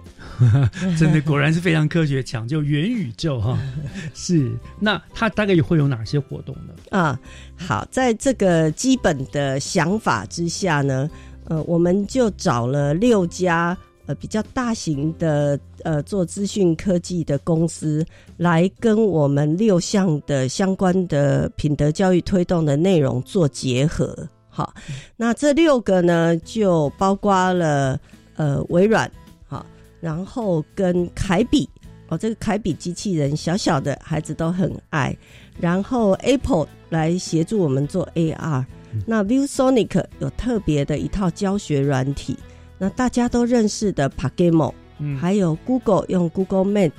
[0.98, 3.58] 真的果然是非常科学，抢救元宇宙哈。
[4.12, 6.74] 是，那它大概也会有哪些活动呢？
[6.90, 7.18] 啊，
[7.56, 11.08] 好，在这个基本的想法之下呢，
[11.44, 13.76] 呃，我们就找了六家。
[14.06, 18.04] 呃，比较大型的呃做资讯科技的公司
[18.36, 24.28] 来跟我们六项的相关的品德教育推动的内容做结合。
[24.48, 24.74] 好，
[25.16, 27.98] 那这六个呢，就包括了
[28.34, 29.10] 呃微软，
[29.46, 29.64] 好，
[30.00, 31.68] 然后跟凯比
[32.08, 35.16] 哦，这个凯比机器人小小的孩子都很爱，
[35.58, 38.64] 然后 Apple 来协助我们做 AR，
[39.06, 42.36] 那 ViewSonic 有特别的一套教学软体。
[42.82, 46.90] 那大家都认识的 Pagamo，嗯，还有 Google 用 Google Map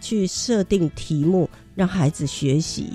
[0.00, 2.94] 去设定题目，让孩子学习。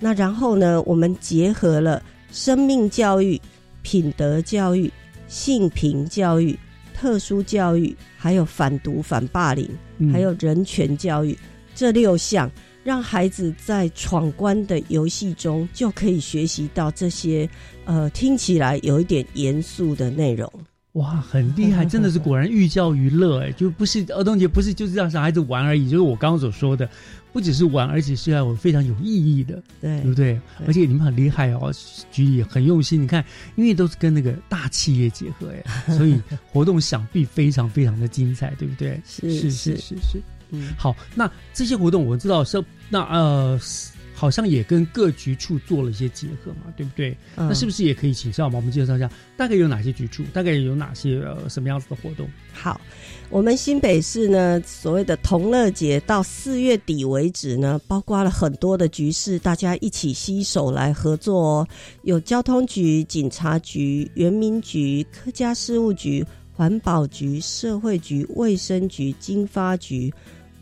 [0.00, 3.40] 那然后呢，我们结合了生命教育、
[3.82, 4.92] 品德教育、
[5.28, 6.58] 性平教育、
[6.92, 11.38] 特殊教育，还有反毒反霸凌，嗯还有人权教育
[11.72, 12.50] 这六项，
[12.82, 17.48] 让孩子在闯关的游戏中就可以学习到这些
[17.84, 20.52] 呃听起来有一点严肃的内容。
[20.96, 26.88] 哇，很厉害， 真的是果然寓教于乐哎，就不是儿童节不是就是让小孩子玩而已，就是我刚刚所说的，
[27.32, 30.40] 不只是玩，而且是要有非常有意义的，对对不对？
[30.66, 31.72] 而且你们很厉害哦，
[32.10, 33.24] 举例很用心，你看，
[33.56, 35.62] 因为都是跟那个大企业结合哎，
[35.96, 39.00] 所以活动想必非常非常的精彩，对不对？
[39.06, 40.22] 是是是是。
[40.50, 43.58] 嗯，好，那这些活动我知道是那呃，
[44.18, 47.14] 好像也跟各局处做了一些结合嘛，对不对？
[47.36, 52.26] 嗯那是不是也可以请校长帮我们介绍一下，大概有哪些局处，大概有哪些呃什么样子的活动？
[52.54, 52.80] 好，
[53.28, 61.68] 我们新北市呢，所谓的同乐节到四月底为止呢，包括了很多的局势，大家一起携手来合作哦。
[62.02, 66.24] 有交通局、警察局、原民局、客家事务局、
[66.54, 70.10] 环保局、社会局、卫生局、经发局、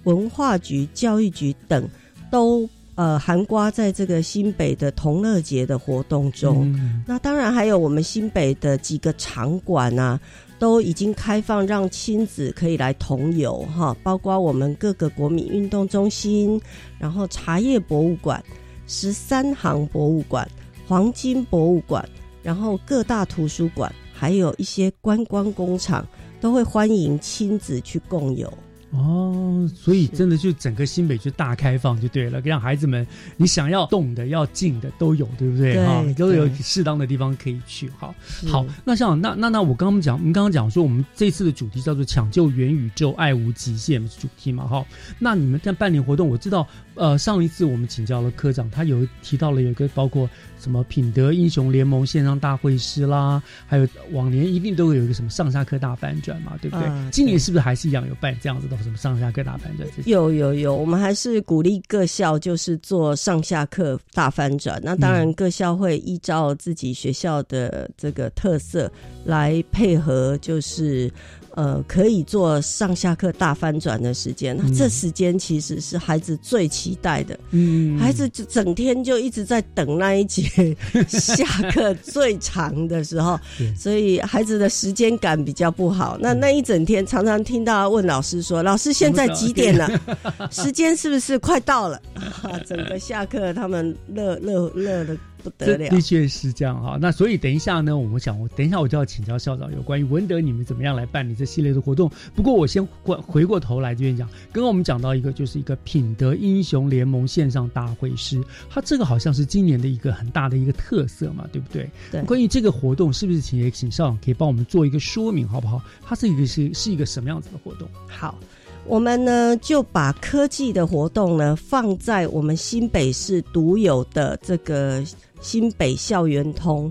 [0.03, 1.89] 文化局、教育局等，
[2.33, 6.73] 都呃寒瓜在这个新北的同乐节的活动中。
[6.75, 10.19] 嗯那当然还有我们新北的几个场馆啊，
[10.59, 16.61] 都已经开放让亲子可以来同游哈，包括我们各个国民运动中心，
[16.99, 18.43] 然后茶叶博物馆、
[18.87, 20.49] 十三行博物馆、
[20.87, 22.09] 黄金博物馆，
[22.43, 26.07] 然后各大图书馆，还有一些观光工厂，
[26.41, 28.53] 都会欢迎亲子去共游。
[28.97, 35.75] 哦，所以真的就整个新北就大开放就对了，让孩子们你想要动的、要静的都有，对不对？
[35.75, 37.91] 对哈，都有适当的地方可以去。
[37.99, 38.15] 好，
[38.47, 44.67] 好，那像那那那我刚刚讲，我们刚刚讲说，我们这次的主题叫做“抢救元宇宙，爱无极限”是主题嘛？
[44.67, 44.87] 哈，
[45.19, 50.29] 那你们在办年活动，我知道，呃，上一次我们请教了科长，他有提到了有一个包括
[50.59, 56.87] 什么品德英雄联盟线上大会师啦，还有往年一定都会有一个什么上下课大翻转嘛，对不对？
[56.87, 59.89] 啊今年是不是还是一样有办这样子的什么上下课大翻转？
[60.07, 64.81] 有有有，我们还是鼓励各校就是做上下课大翻转。
[64.83, 68.91] 那当然，嗯各校会依照自己学校的这个特色
[69.25, 71.11] 来配合，就是
[71.55, 74.57] 呃可以做上下课大翻转的时间。
[74.57, 77.39] 那这时间其实是孩子最期待的。
[77.51, 80.77] 嗯孩子就整天就一直在等那一节
[81.09, 83.39] 下课最长的时候，
[83.79, 86.17] 所以孩子的时间感比较不好。
[86.21, 89.89] 那那一整天常常听到问老师说：“老师，现在几点了？
[90.51, 92.01] 时间是不是快到了？”
[92.43, 96.01] 啊， 整个下课他们乐乐乐的不得了这的。
[96.01, 96.99] 确是这样哈。
[97.01, 102.11] 那所以等一下呢，我们想，我等一下我就要请教校长有关于文德你们怎么样来办理这系列的活动。
[102.35, 111.89] 不过我先回回过头来这边讲，刚刚我们讲到一个就是一个品德英雄联盟线上大会师，它这个好像是今年的一个很大的一个特色嘛，对不对？
[112.11, 115.81] 对关于这个活动，是不是请也请校长可以帮我们做一个说明，好不好？
[116.03, 117.89] 它是一个是是一个什么样子的活动？
[118.09, 118.39] 好。
[118.87, 125.03] 我们呢就把科技的活动呢放在我们新北市独有的这个
[125.41, 126.91] 新北校园通。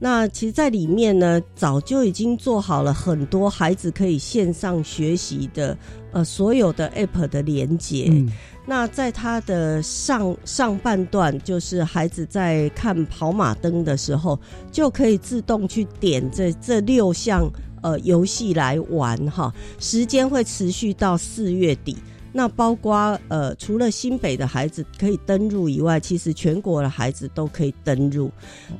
[0.00, 5.76] 那其实，在里面呢，早就已经做好了很多孩子可以线上学习的
[6.12, 8.08] 呃所有的 App 的连接。
[8.10, 8.30] 嗯
[8.66, 14.40] 那在它的上上半段，就是孩子在看跑马灯的时候，
[14.72, 17.46] 就可以自动去点这这六项
[17.84, 21.96] 呃游戏来玩哈，时间会持续到四月底。
[22.36, 28.28] 那包括呃，除了新北的孩子可以登入以外，其实全国的孩子都可以登入。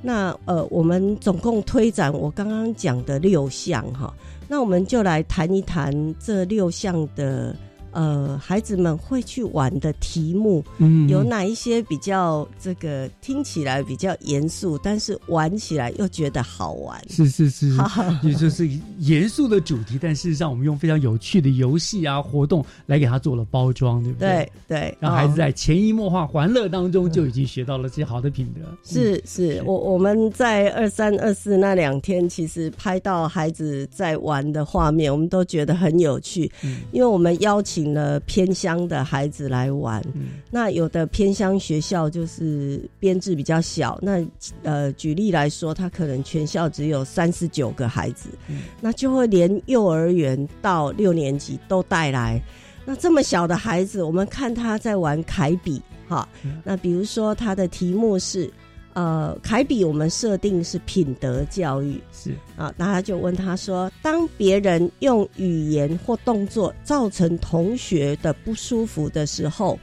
[0.02, 4.12] 那呃，我们总共推展我刚刚讲的六项哈，
[4.48, 7.54] 那我们就来谈一谈这六项的
[7.94, 11.08] 呃孩子们会去玩的题目，嗯。
[11.08, 17.00] 有哪一些比较这个听起来比较严肃，但是玩起来又觉得好玩。
[17.08, 24.50] 是是是好，也就是严肃的主题，但事实上我们用非常有趣的游戏啊活动来给他做了包装，对不对？
[24.66, 28.62] 对对，让孩子哦在潜移默化、欢乐当中就已经学到了这些好的品德。
[28.84, 36.50] 是是，我我们在二三二四那两天，其实拍到孩子在玩的画面，我们都觉得很有趣。
[36.62, 36.82] 嗯。
[36.92, 40.40] 因为我们邀请了偏乡的孩子来玩，嗯。
[40.50, 44.24] 那有的偏乡学校就是编制比较小，那
[44.62, 48.62] 呃，举例来说，他可能全校只有三十九个孩子，嗯。
[48.80, 52.40] 那就会连幼儿园到六年级都带来。
[52.84, 56.28] 那这么小的孩子，我们看他在玩凯比，哈，
[56.62, 58.50] 那比如说他的题目是。
[58.94, 62.32] 呃，凯比我们设定是品德教育，是。
[62.56, 69.78] 啊，那他就问他说：当别人用语言或动作造成同学的不舒服的时候，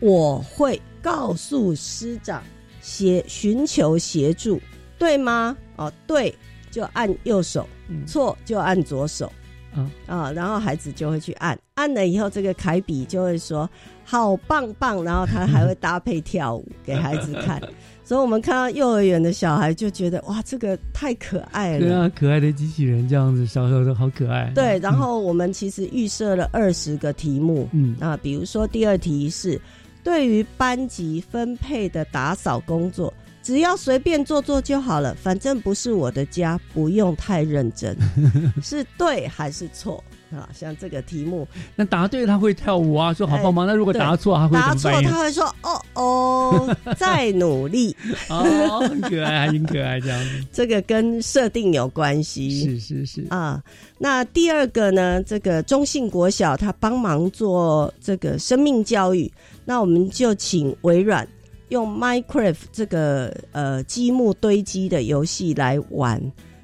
[0.00, 2.42] 我会告诉师长
[2.80, 4.60] 协寻求协助，
[4.98, 5.56] 对吗？
[5.76, 6.34] 哦，对
[6.70, 8.06] 就按右手，嗯。
[8.06, 9.30] 错就按左手。
[9.74, 13.68] 啊啊，然后孩子就会去按，按了以后，这个凯比就会说
[14.04, 17.58] 好棒棒，然后他还会搭配跳舞给孩子看，
[18.04, 21.80] 所以我们看到幼儿园的小孩就觉得哇，这个太可爱了。
[21.80, 24.50] 对啊，可爱的机器人这样子，小时候都好可爱。
[24.54, 27.96] 对，然后我们其实预设了二十个题目，嗯。
[28.00, 29.60] 啊，比如说第二题是
[30.02, 37.96] 对于班级分配的打扫工作，只要随便做做就好了，反正不是我的家，不用太认真，
[38.62, 40.02] 是对还是错
[40.40, 40.48] 啊？
[40.54, 43.66] 像这个题目，那答对他会跳舞啊，说好棒棒。
[43.66, 45.02] 那如果答错，他会怎答错？
[45.02, 47.96] 他会说哦哦， 再努力，
[48.30, 50.44] 哦，很可爱，很可爱这样子。
[50.52, 52.62] 这个跟设定有关系。
[52.62, 53.62] 是是是啊，
[53.98, 55.22] 那第二个呢？
[55.24, 59.30] 这个中信国小他帮忙做这个生命教育，
[59.64, 61.26] 那我们就请微软
[61.68, 66.20] 用 Minecraft 这个呃积木堆积的游戏来玩，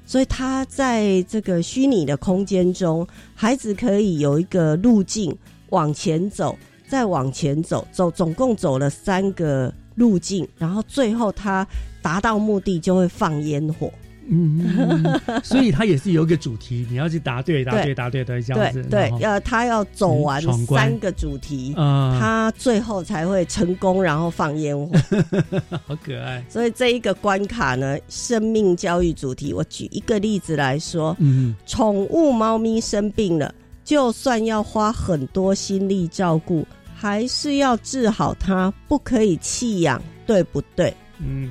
[0.09, 5.37] 所以他在这个虚拟的空间中，孩子可以有一个路径
[5.69, 6.57] 往前走，
[6.87, 11.67] 再往前走，走总共走了三个路径，然后最后他
[12.01, 13.93] 达到目的就会放烟火。
[14.31, 18.83] 嗯，所以它也是有一个主题，你要去答对，答对，答对，对，这样子。
[18.83, 24.91] 对要他要走完三个主题，啊他最后才会成功，然后放烟火。
[25.87, 26.43] 好可爱。
[26.47, 33.53] 所以这一个关卡呢，生命教育主题，我举一个例子来说，嗯，宠物猫咪生病了，
[33.83, 36.65] 就算要花很多心力照顾，
[36.95, 40.93] 还是要治好它，不可以弃养，对不对？
[41.19, 41.49] 嗯，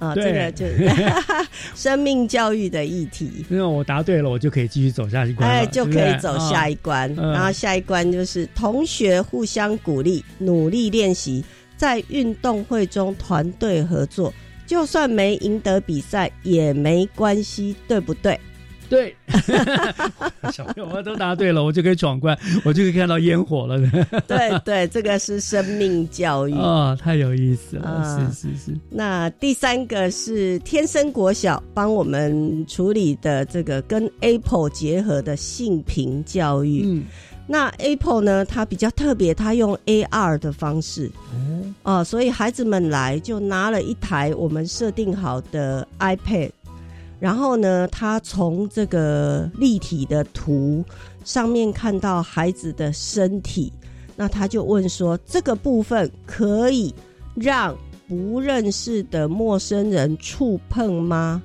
[0.00, 0.90] 啊，对这个就是
[1.76, 3.44] 生命教育的议题。
[3.48, 7.08] 因为我答对了，我就可以继续走下一关，哎，就可以走下一一关。
[7.16, 11.44] 嗯然后下一关就是同学互相鼓励，努力练习，
[11.76, 14.32] 在运动会中团队合作，
[14.66, 18.38] 就算没赢得比赛也没关系，对不对？
[18.90, 19.14] 对，
[20.52, 23.78] 小朋友们都答对了，我就可以闯关， 我就可以看到烟火了。
[24.26, 28.76] 对对，这个是生命教育啊、太有意思了，啊是是是。
[28.90, 36.82] 那第三个是天生国小帮我们处理的这个跟 Apple 结合的性平教育。
[36.84, 37.04] 嗯，
[37.46, 41.08] 那 Apple 呢，它比较特别，它用 AR 的方式
[41.84, 46.50] 哦，哦，所以孩子们来就拿了一台我们设定好的 iPad，
[47.20, 50.82] 然后呢，他从这个立体的图
[51.22, 53.70] 上面看到孩子的身体，
[54.16, 56.94] 那他就问说：这个部分可以
[57.34, 57.76] 让
[58.08, 61.42] 不认识的陌生人触碰吗？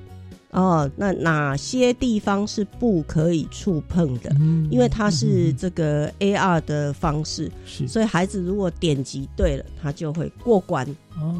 [0.56, 4.32] 哦，那哪些地方是不可以触碰的？
[4.40, 10.88] 嗯因为它是这个 AR 的方式，是所以孩子如果点击对了，他就会过关。
[11.20, 11.36] 哦，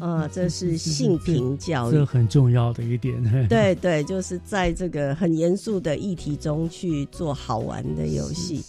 [0.00, 1.94] 啊，这是性平教育。
[1.94, 3.14] 这很重要的一点。
[3.48, 8.64] 对对，就是在这个很严肃的议题中去做好玩的游戏。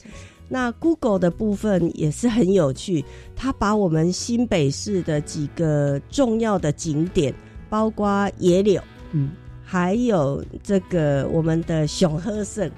[0.48, 3.04] 那 Google 的部分也是很有趣，
[3.36, 7.34] 它把我们新北市的几个重要的景点，
[7.70, 8.82] 包括野柳，
[9.12, 9.32] 嗯，
[9.70, 12.72] 还有这个我们的熊鹤胜。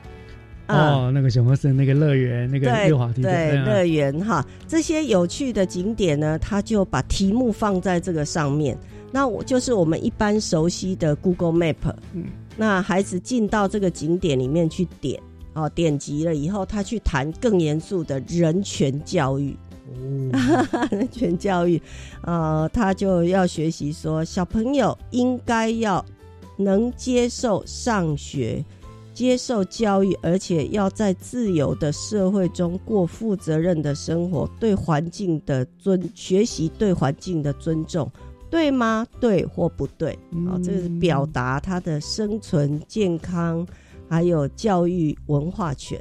[0.66, 8.78] 啊哦，那个熊和森那个乐园，那个对溜滑梯的对嗯乐园哈，这些有趣的景点呢，他就把题目放在这个上面。
[9.12, 12.26] 那我就是我们一般熟悉的 Google Map，嗯，
[12.56, 15.20] 那孩子进到这个景点里面去点，
[15.54, 19.58] 哦，点击了以后，他去谈更严肃的人权教育。
[19.88, 21.82] 哦， 人权教育，
[22.22, 26.06] 呃，他就要学习说，小朋友应该要
[26.60, 28.64] 能接受上学，
[29.14, 38.12] 接受教育，而且要在自由的社会中过负责任的生活，对环境的尊学习，对环境的尊重，
[38.50, 39.08] 对吗？
[39.20, 40.20] 对或不对？
[40.48, 43.66] 好、这个是表达他的生存、健康，
[44.10, 45.98] 还有教育文化权。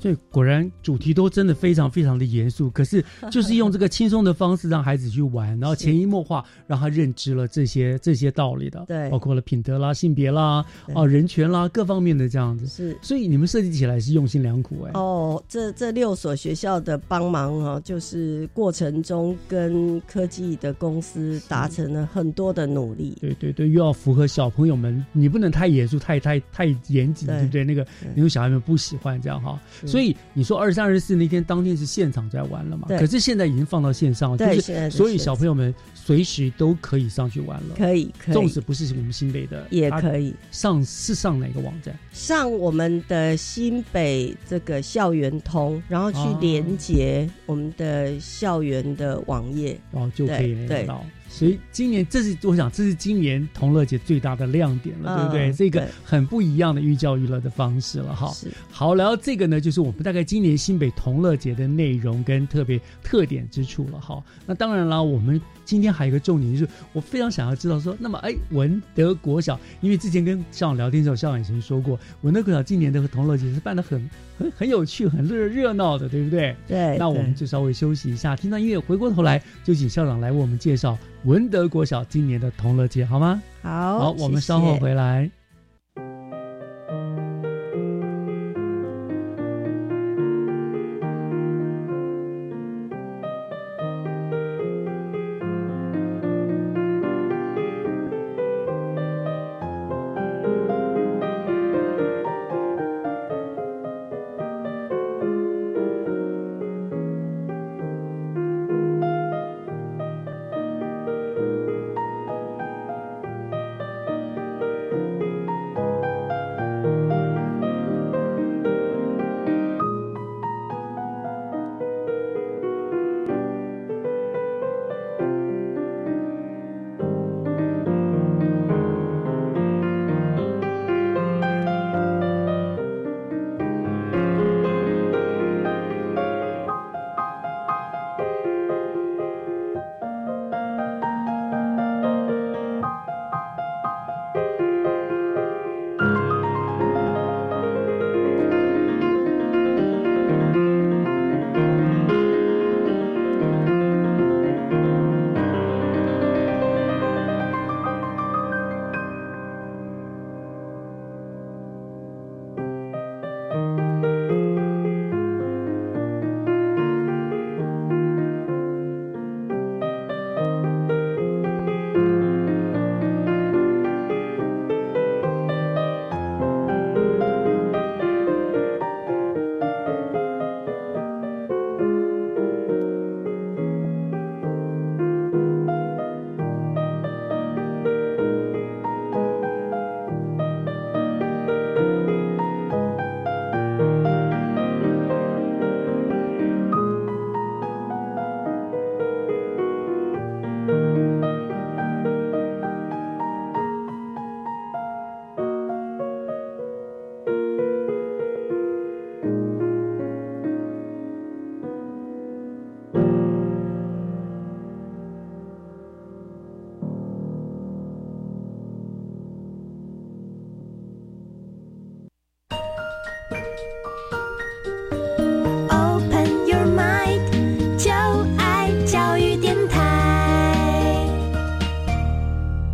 [0.00, 12.66] 所以果然主题都真的非常非常的严肃，可是 就是用这个轻松的方式让孩子去玩，然后潜移默化让他认知了这些这些道理的，对包括了品德啦、性别啦、对哦人权啦各方面的这样子。
[12.66, 14.90] 是，所以你们设计起来是用心良苦哎。
[14.94, 23.16] 哦，这这六所学校的帮忙哦，就是过程中跟科技的公司达成了很多的努力。
[23.20, 27.64] 对对对，又要符合小朋友们，你不能太严肃、太太太严谨，对对不对？
[27.64, 27.86] 那个
[28.16, 29.60] 因为小孩们不喜欢这样哈。
[29.90, 32.86] 是所以你说二十三、二四那天当天是现场在玩了嘛？
[32.88, 34.60] 对可是现在已经放到线上对
[34.90, 37.74] 所以小朋友们随时都可以上去玩了。
[37.76, 41.94] 可以可以纵使不是我们新北的，也可以上是上哪个网站？
[42.12, 51.04] 上我们的新北这个校园通，然后去哦连接我们的校园的网页，然后就可以连到。
[51.32, 55.50] 所以今年这是我想这是今年同乐节最大的亮点了，对不对？
[55.50, 58.32] 嗯这个很不一样的寓教于乐的方式了哈。
[58.70, 64.22] 好，然后这个呢，就是我们大概今年新北同乐节的内容跟特别特点之处了哈。
[64.44, 74.08] 那当然了，我们今天还有一个重点，就是我非常想要知道说，那么哎，文德国小，因为之前跟校长聊天的时候，校长以前说过，文德国小今年的同乐节是办的很
[74.40, 76.56] 很很有趣、很热热闹的，对不对？
[76.66, 83.42] 对那我们就稍微休息一下，听到音乐，回过头来就请校长来为我们介绍文德国小今年的同乐节，好吗？
[83.62, 85.30] 好，好，我们稍后回来。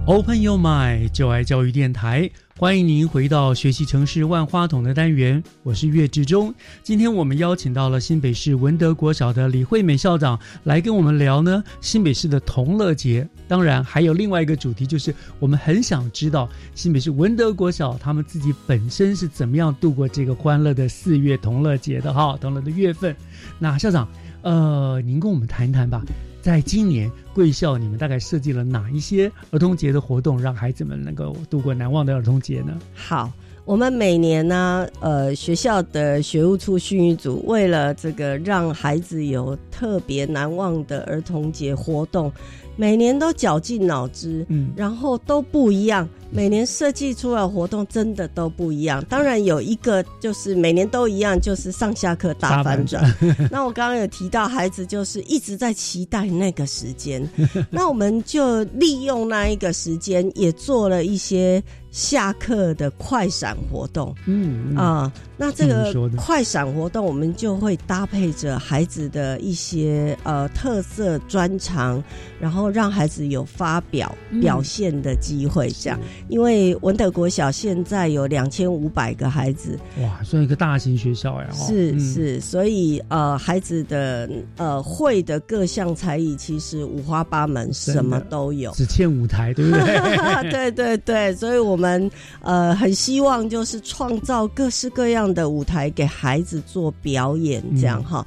[0.07, 6.55] Open Your Mind，就爱教育电台，欢迎您回到学习城市万花筒的单元，我是岳志忠。
[6.85, 23.15] 今天我们邀请到了新北市文德国小的李惠美校长来跟我们聊呢新北市的同乐节，当然还有另外一个主题，就是我们很想知道新北市文德国小他们自己本身是怎么样度过这个欢乐的四月同乐节的哈，同乐的月份。
[23.59, 24.09] 那校长，
[24.43, 26.01] 呃，您跟我们谈一谈吧。
[26.47, 32.79] 在今年贵校，你们大概设计了哪一些儿童节的活动，让孩子们能够度过难忘的儿童节呢？
[32.95, 33.33] 好，
[33.65, 42.31] 我们每年呢，呃，学校的学务处训育组为了这个让孩子有特别难忘的儿童节活动，
[42.77, 49.05] 每年都绞尽脑汁，嗯，然后都不一样，每年设计出来活动真的都不一样。
[49.07, 53.03] 当然有一个就是每年都一样，就是上下课大反转。
[53.51, 57.27] 那我刚刚有提到，孩子就是一直在期待那个时间，
[57.70, 64.14] 那我们就利用那一个时间，也做了一些下课的快闪活动。
[64.27, 72.03] 嗯嗯啊、那这个快闪活动，我们就会搭配着孩子的一些呃特色专长，
[72.41, 74.41] 然后让孩子有发表嗯。
[74.41, 75.68] 表现的机会。
[75.80, 81.66] 这样，因为文德国小现在有两千五百个孩子，哇，算一个大型学校哎，哦。
[81.66, 82.01] 是、嗯。
[82.01, 88.70] 是，所以呃，孩子的呃会的各项才艺其实五花八门，什么都有。
[88.72, 89.97] 只欠舞台，对不对？
[90.51, 92.11] 对对对，所以我们
[92.41, 98.27] 呃很希望就是创造各式各样的舞台给孩子做表演，这样嗯哈。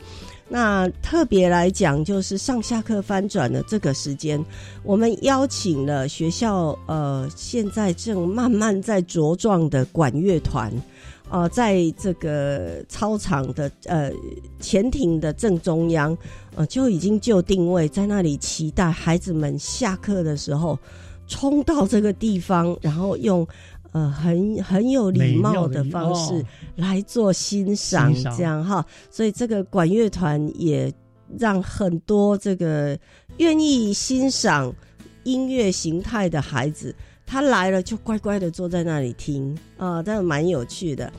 [0.51, 4.43] 那特别来讲，就是上下课翻转的这个时间，
[4.83, 10.73] 我们邀请了学校呃现在正慢慢在茁壮的管乐团。
[11.31, 14.11] 呃，在这个操场的呃
[14.59, 16.17] 潜艇的正中央，
[16.55, 20.75] 呃，就已经就定位在那里，期待孩子们下课的时候
[21.27, 23.47] 冲到这个地方，然后用
[23.91, 28.85] 呃很很有礼貌的方式哦来做欣赏，这样哈。
[29.09, 30.91] 所以这个管乐团也
[31.37, 32.97] 让很多这个
[33.37, 34.73] 愿意欣赏
[35.23, 41.11] 音乐形态的孩子，他来了就乖乖的坐在那里听啊，这、蛮有趣的。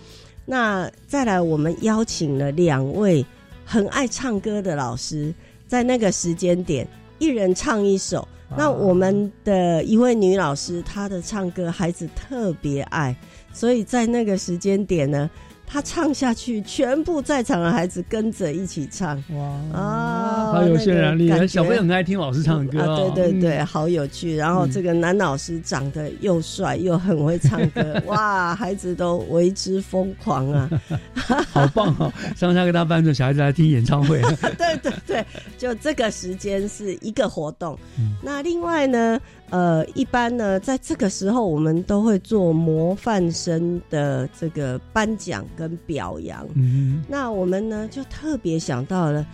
[0.46, 3.24] 那再来，我们邀请了两位
[3.64, 5.32] 很爱唱歌的老师，
[5.68, 6.86] 在那个时间点，
[7.18, 8.26] 一人唱一首。
[8.56, 13.16] 那我们的一位女老师，她的唱歌孩子特别爱，
[13.52, 15.30] 所以在那个时间点呢，
[15.72, 19.16] 她唱下去，全部在场的孩子跟着一起唱。
[19.30, 24.34] 哇啊，好有渲染力小朋友很爱听老师唱歌对对对，嗯好有趣。
[24.34, 30.68] 然后这个男老师长得又帅又很会唱歌， 哇，孩子都为之疯狂啊！
[31.52, 32.12] 好棒哦！
[32.36, 34.20] 上下跟他班的小孩子来听演唱会，
[34.58, 35.24] 对对对，
[35.56, 37.78] 就这个时间是一个活动。
[37.96, 39.18] 嗯那另外呢，
[39.50, 46.46] 呃，一般呢，在这个时候我们都会做模范生的这个颁奖跟表扬。
[46.54, 49.26] 嗯那我们呢就特别想到了，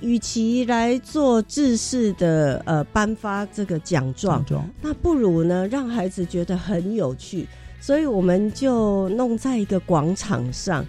[0.00, 7.46] 与其来做制式的呃颁发这个奖状，状那不如呢让孩子觉得很有趣，
[7.78, 10.84] 所以我们就弄在一个广场上。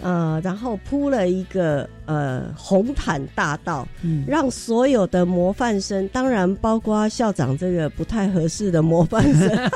[0.00, 9.70] 呃，然后铺了一个呃红毯大道，嗯让所有的模范生，当然包括校长这个不太合适的模范生，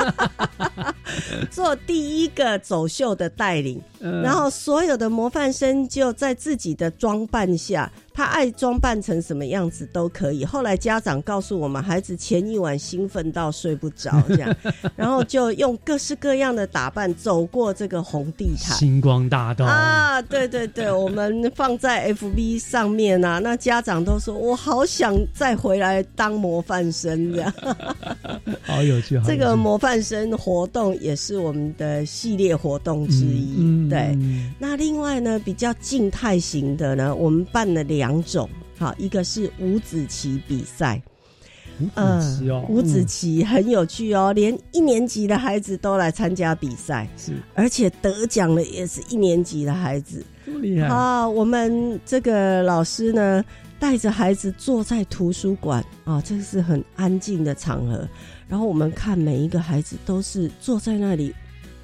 [1.51, 3.81] 做第一个走秀的带领。
[4.01, 10.45] 嗯然后所有的模范生就在自己的装扮下，他爱装扮成什么样子都可以。
[10.45, 14.55] 后来家长告诉我们，孩子前一晚兴奋到睡不着，这样，
[14.95, 18.77] 然后就用各式各样的打扮走过这个红地毯。
[18.77, 27.53] 星光大道啊，对对对，我们放在 FB 上面啊，那家长都说我好想再回来当模范生这样。
[28.63, 33.57] 好有趣， 这个模范生活动也是我们的系列活动之一。
[33.59, 38.49] 嗯嗯对嗯，那另外呢，比较静态型的呢，我们办了两种，
[38.79, 41.01] 好，一个是五子棋比赛。
[41.79, 51.29] 五子棋哦五子棋很有趣哦，连一年级的孩子都来参加比赛，是，而且得奖的也是一年级的孩子，这么厉害啊！
[51.29, 53.45] 我们这个老师呢，
[53.79, 58.09] 带着孩子坐在图书馆啊，这个是很安静的场合，
[58.49, 61.35] 然后我们看每一个孩子都是坐在那里，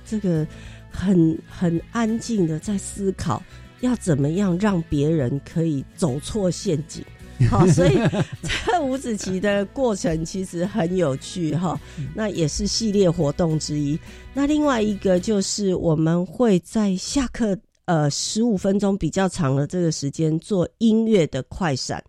[0.07, 0.47] 这个
[0.90, 3.43] 很很安静的在思考，
[3.80, 7.05] 要怎么样让别人可以走错陷阱。
[7.51, 7.99] 好，所以
[8.66, 11.78] 这五子棋的过程其实很有趣哈，
[12.14, 13.99] 那也是系列活动之一。
[14.34, 22.03] 那另外一个就是我们会在下课呃十五分钟比较长的这个时间做音乐的快闪，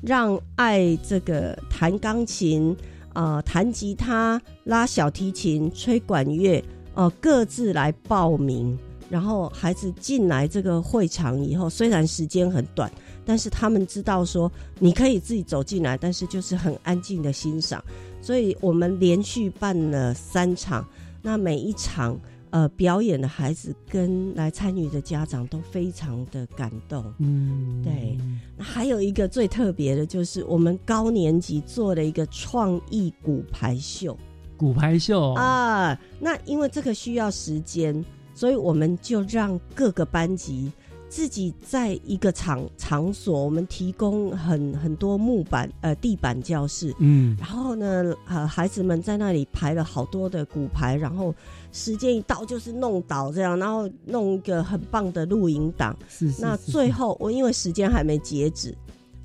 [0.00, 2.74] 让爱这个弹钢琴、
[3.14, 6.62] 呃弹吉他、拉小提琴、吹管乐
[6.94, 8.78] 呃各自来报名。
[9.08, 12.90] 然后孩子进来这个会场以后，虽然时间很短，
[13.24, 17.82] 但是他们知道说你可以自己走进来，但是就是很安静的欣赏。
[18.20, 20.86] 所以我们连续办了三场，
[21.22, 22.18] 那每一场
[22.50, 27.04] 呃表演的孩子跟来参与的家长都非常的感动。
[27.18, 28.18] 嗯，对。
[28.56, 34.18] 那还有一个最特别的就是我们高年级做了一个创意骨牌秀。
[34.56, 38.04] 骨牌秀啊，那因为这个需要时间，
[38.38, 40.70] 所以我们就让各个班级
[41.08, 51.34] 自己在一个场场所，我们提供很很多木板呃地板教室，嗯然后呢，呃，孩子们在那里排了好多的骨牌，然后
[51.72, 55.96] 时间一到就是弄倒这样，然后弄一个很棒的录影档。
[56.08, 58.72] 是是那是最后我因为时间还没截止。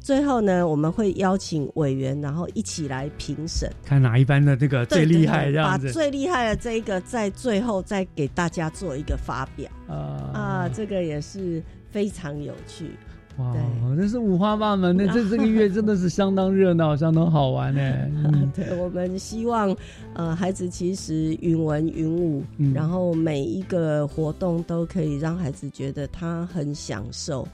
[0.04, 3.72] 最后呢，我们会邀请委员，然后一起来评审。
[3.86, 9.96] 看哪一班的这个最厉害对这样子把最厉害的这一个在最后再给大家做一个发表啊
[10.34, 12.92] 啊，这个也是非常有趣。
[13.38, 13.56] 哇，
[13.98, 17.82] 真是五花八门的，这这个月真的是相当热闹，相当好玩呢。
[17.82, 19.74] 嗯 对，我们希望
[20.14, 27.48] 呃孩子其实云文云武，嗯然后每一个活动都可以让孩子觉得他很享受，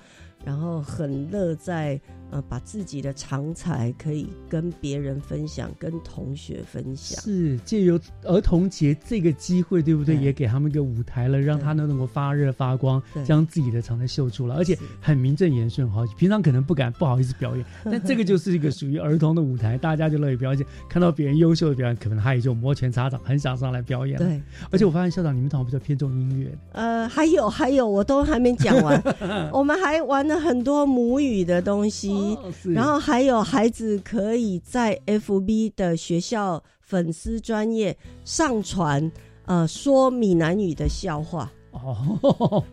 [0.43, 1.97] 然后很乐在
[2.31, 7.19] 呃，把自己的长才可以跟别人分享，跟同学分享。
[7.21, 10.15] 是借由儿童节这个机会，对不对？
[10.15, 16.05] 对也给他们一个舞台了，让他们能够发热发光，将自己的长才秀出来，而且很名正言顺好。
[16.17, 20.65] 平常可能不敢不好意思表演， 但这个就是一个属于儿童的舞台，大家就乐意表演。
[20.89, 24.17] 看到别人优秀的表演，可能他也就摩拳擦掌，很想上来表演。
[24.17, 29.01] 对，而且我发现校长你们好像比较偏重音乐，呃，还有还有，我都还没讲完，
[29.53, 37.95] 我们还玩了很多母语的东西，哦然后还有孩子可以在 FB 的学校粉丝专业
[38.25, 39.11] 上传
[39.45, 41.51] 呃说闽南语的笑话。
[41.71, 41.95] 哦，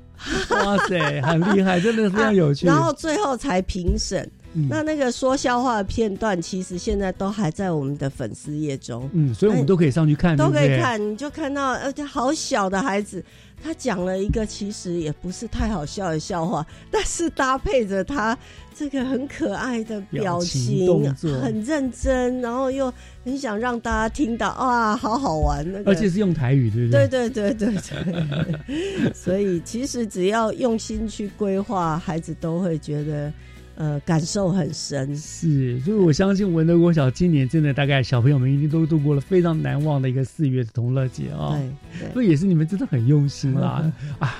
[0.50, 2.66] 哇塞，很厉害，真的非常有趣。
[2.66, 4.30] 然后最后才评审。
[4.56, 9.08] 嗯那那个说笑话的片段，其实现在都还在我们的粉丝页中。
[9.12, 13.22] 嗯，所以我们都可以上去看，都可以看，你就看到，而且好小的孩子，
[13.62, 18.36] 他讲了一个其实也不是太好笑的笑话，但是搭配着他
[18.74, 22.92] 这个很可爱的表表情，很认真，然后又
[23.24, 27.30] 很想让大家听到，哇，好好玩那个，而且是用台语，对不对对？
[27.30, 27.78] 对对对
[28.66, 33.32] 对， 所以其实只要用心去规划，孩子都会觉得
[33.76, 35.16] 呃感受很深。
[35.16, 44.36] 是，所以我相信文德国小今年真的大概小朋友们一定都度过了非常难忘的一个四月的同乐节啊、对对所以也是你们真的很用心啦 啊！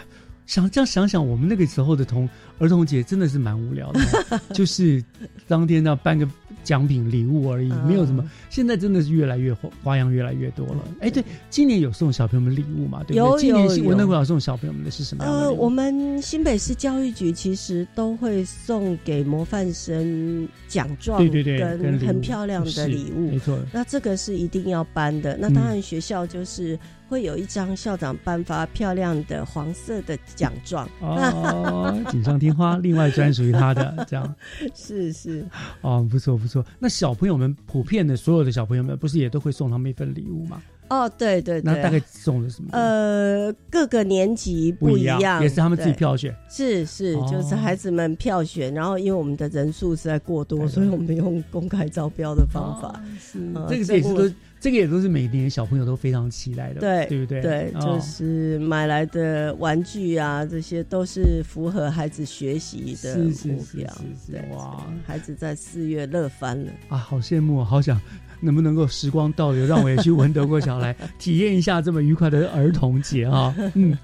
[0.47, 2.29] 想这样想想，我们那个时候的童
[2.59, 4.01] 儿童节真的是蛮无聊的，
[4.55, 5.03] 就是
[5.49, 6.29] 当天呢办个
[6.67, 8.29] 奖品礼物而已，没有什么。
[8.51, 10.83] 现在真的是越来越花花样越来越多了。
[11.01, 13.05] 哎，对，今年有送小朋友们礼物嘛？
[13.07, 13.43] 对不有对？
[13.43, 25.37] 今年新文德国小送小朋友们的是什么样的呃，我们新北市教育局其实都会送给模范生奖状，对对对跟很漂亮的礼物，没错那这个是一定要颁的。
[25.39, 26.77] 那当嗯然，学校就是
[27.09, 30.89] 会有一张校长颁发漂亮的黄色的奖状。
[31.01, 34.35] 哦，锦上添花，另外专属于他的这样。
[34.75, 35.47] 是是，
[35.81, 36.65] 哦，不错不错。
[36.79, 40.63] 那小朋友们普遍的所有的小朋友们，不是也都会送他们一份礼物吗？
[40.89, 42.69] 哦，对对对，那大概送了什么？
[42.73, 46.35] 呃，各个年级不一样，也是他们自己票选。
[46.49, 53.03] 是是，哦就是孩子们票选，然后因为我们的人数实在过多，所以我们用公开招标的方法。
[53.21, 57.41] 是呃这个也是都，这个也都是每年小朋友都非常期待的，对对不对？
[57.41, 63.93] 对，哦就是买来的玩具啊，这些都是符合孩子学习的是是目标。
[63.93, 66.71] 是是是对，哇，孩子在四月乐翻了。
[66.89, 68.01] 啊，好羡慕，好想
[68.41, 73.55] 能不能够时光倒流，让我也去文德国小来 体验一下这么愉快的儿童节啊！
[73.75, 73.97] 嗯，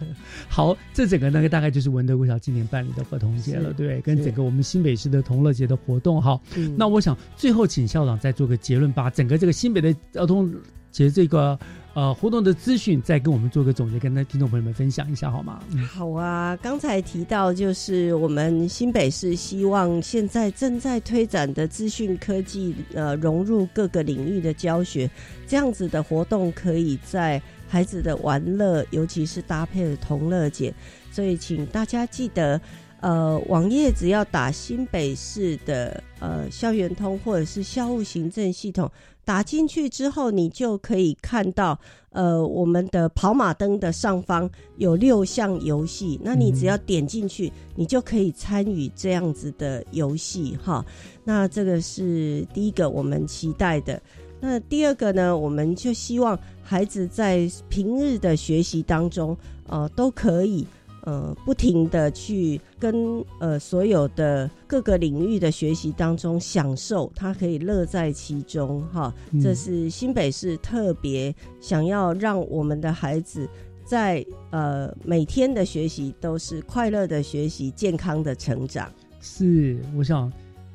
[0.49, 4.01] 好，这整个那个大概就是文德国小今年办理的儿童节了，对？
[4.01, 6.41] 跟整个我们新北市的同乐节的活动哈。
[6.57, 10.53] 嗯那我想最后请校长再做个结论，把整个这个新北的儿童
[10.91, 11.59] 节这个
[11.95, 15.63] 呃活动的资讯再跟我们做个总结，跟那听众朋友们分享一下好吗？
[15.91, 25.11] 好啊，刚才提到就是我们新北市希望现在正在推展的资讯科技，呃，融入各个领域的教学，
[25.47, 30.73] 这样子的活动可以在孩子的玩乐，尤其是搭配的同乐节，
[31.11, 32.61] 所以请大家记得。
[33.03, 38.89] 呃，网页只要打新北市的呃校园通或者是校务行政系统
[39.25, 41.79] 打进去之后，你就可以看到
[42.11, 50.85] 呃我们的跑马灯的上方有六项游戏，那你只要点进去，你就可以参与这样子的游戏哈。
[51.25, 54.01] 那这个是第一个我们期待的。
[54.41, 59.37] 那第二个呢，我们就希望孩子在平日的学习当中，
[59.69, 60.67] 呃，都可以
[61.03, 69.15] 呃不停的去跟呃所有的各个领域的学习当中享受，他可以乐在其中哈。
[69.31, 73.49] 嗯这是新北市特别想要让我们的孩子。
[73.85, 78.91] 在呃每天的学习都是快乐的学习，健康的成长。
[79.21, 80.33] 是，我想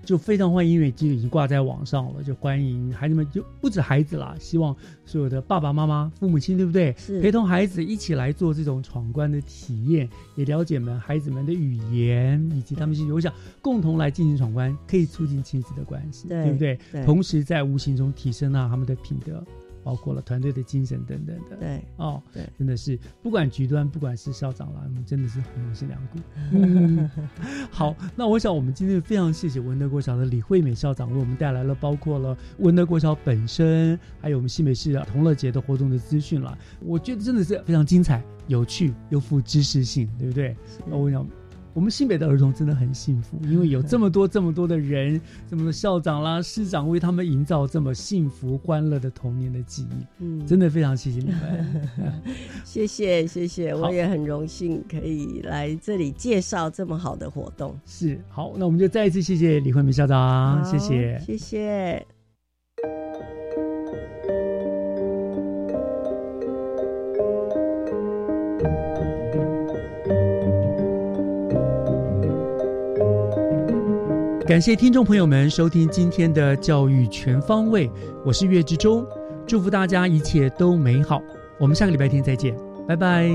[0.08, 4.74] 就非常欢迎，因为就已经挂在网上了，就欢迎孩子们，就不止孩子啦，希望
[5.06, 6.96] 所有的爸爸妈妈、父母亲，对不对？
[6.98, 16.80] 是陪同孩子一起来做这种闯关的体验，也了解们孩子们的语言，以及他们是我想共同来进行闯关，可以促进亲子的关系，对不对？
[16.90, 19.44] 对同时在无形中提升了他们的品德。
[19.88, 26.20] 包括了团队的精神等等的，对哦，对，真的是不管局端，不管是校长啦，我们真的是很用心良苦。
[26.52, 27.10] 嗯，
[27.72, 36.58] 好，那我想我们今天非常谢谢文德国小的李惠美校长为我们带来了包括了文德国小本身，还有我们新北市啊同乐节的活动的资讯啦。
[36.82, 40.54] 我觉得真的是非常精彩、有趣又富知识性，对不对？
[40.86, 41.26] 那我想。
[41.78, 50.06] 我们新北的儿童真的很幸福，因为有这么多这么多的人，这么多校长啦、师长为他们营造这么幸福欢乐的童年的记忆。
[50.18, 51.92] 嗯真的非常谢谢你们。
[52.66, 57.80] 谢谢谢谢，我也很荣幸可以来这里介绍这么好的活动。
[57.86, 61.22] 是好，那我们就再一次谢谢李慧梅校长，好谢谢。
[61.24, 62.04] 谢谢。
[74.48, 77.92] 感谢听众朋友们收听今天的教育全方位，
[78.24, 79.06] 我是岳志忠，
[79.46, 81.22] 祝福大家一切都美好。
[81.60, 82.56] 我们下个礼拜天再见，
[82.88, 83.30] 拜拜。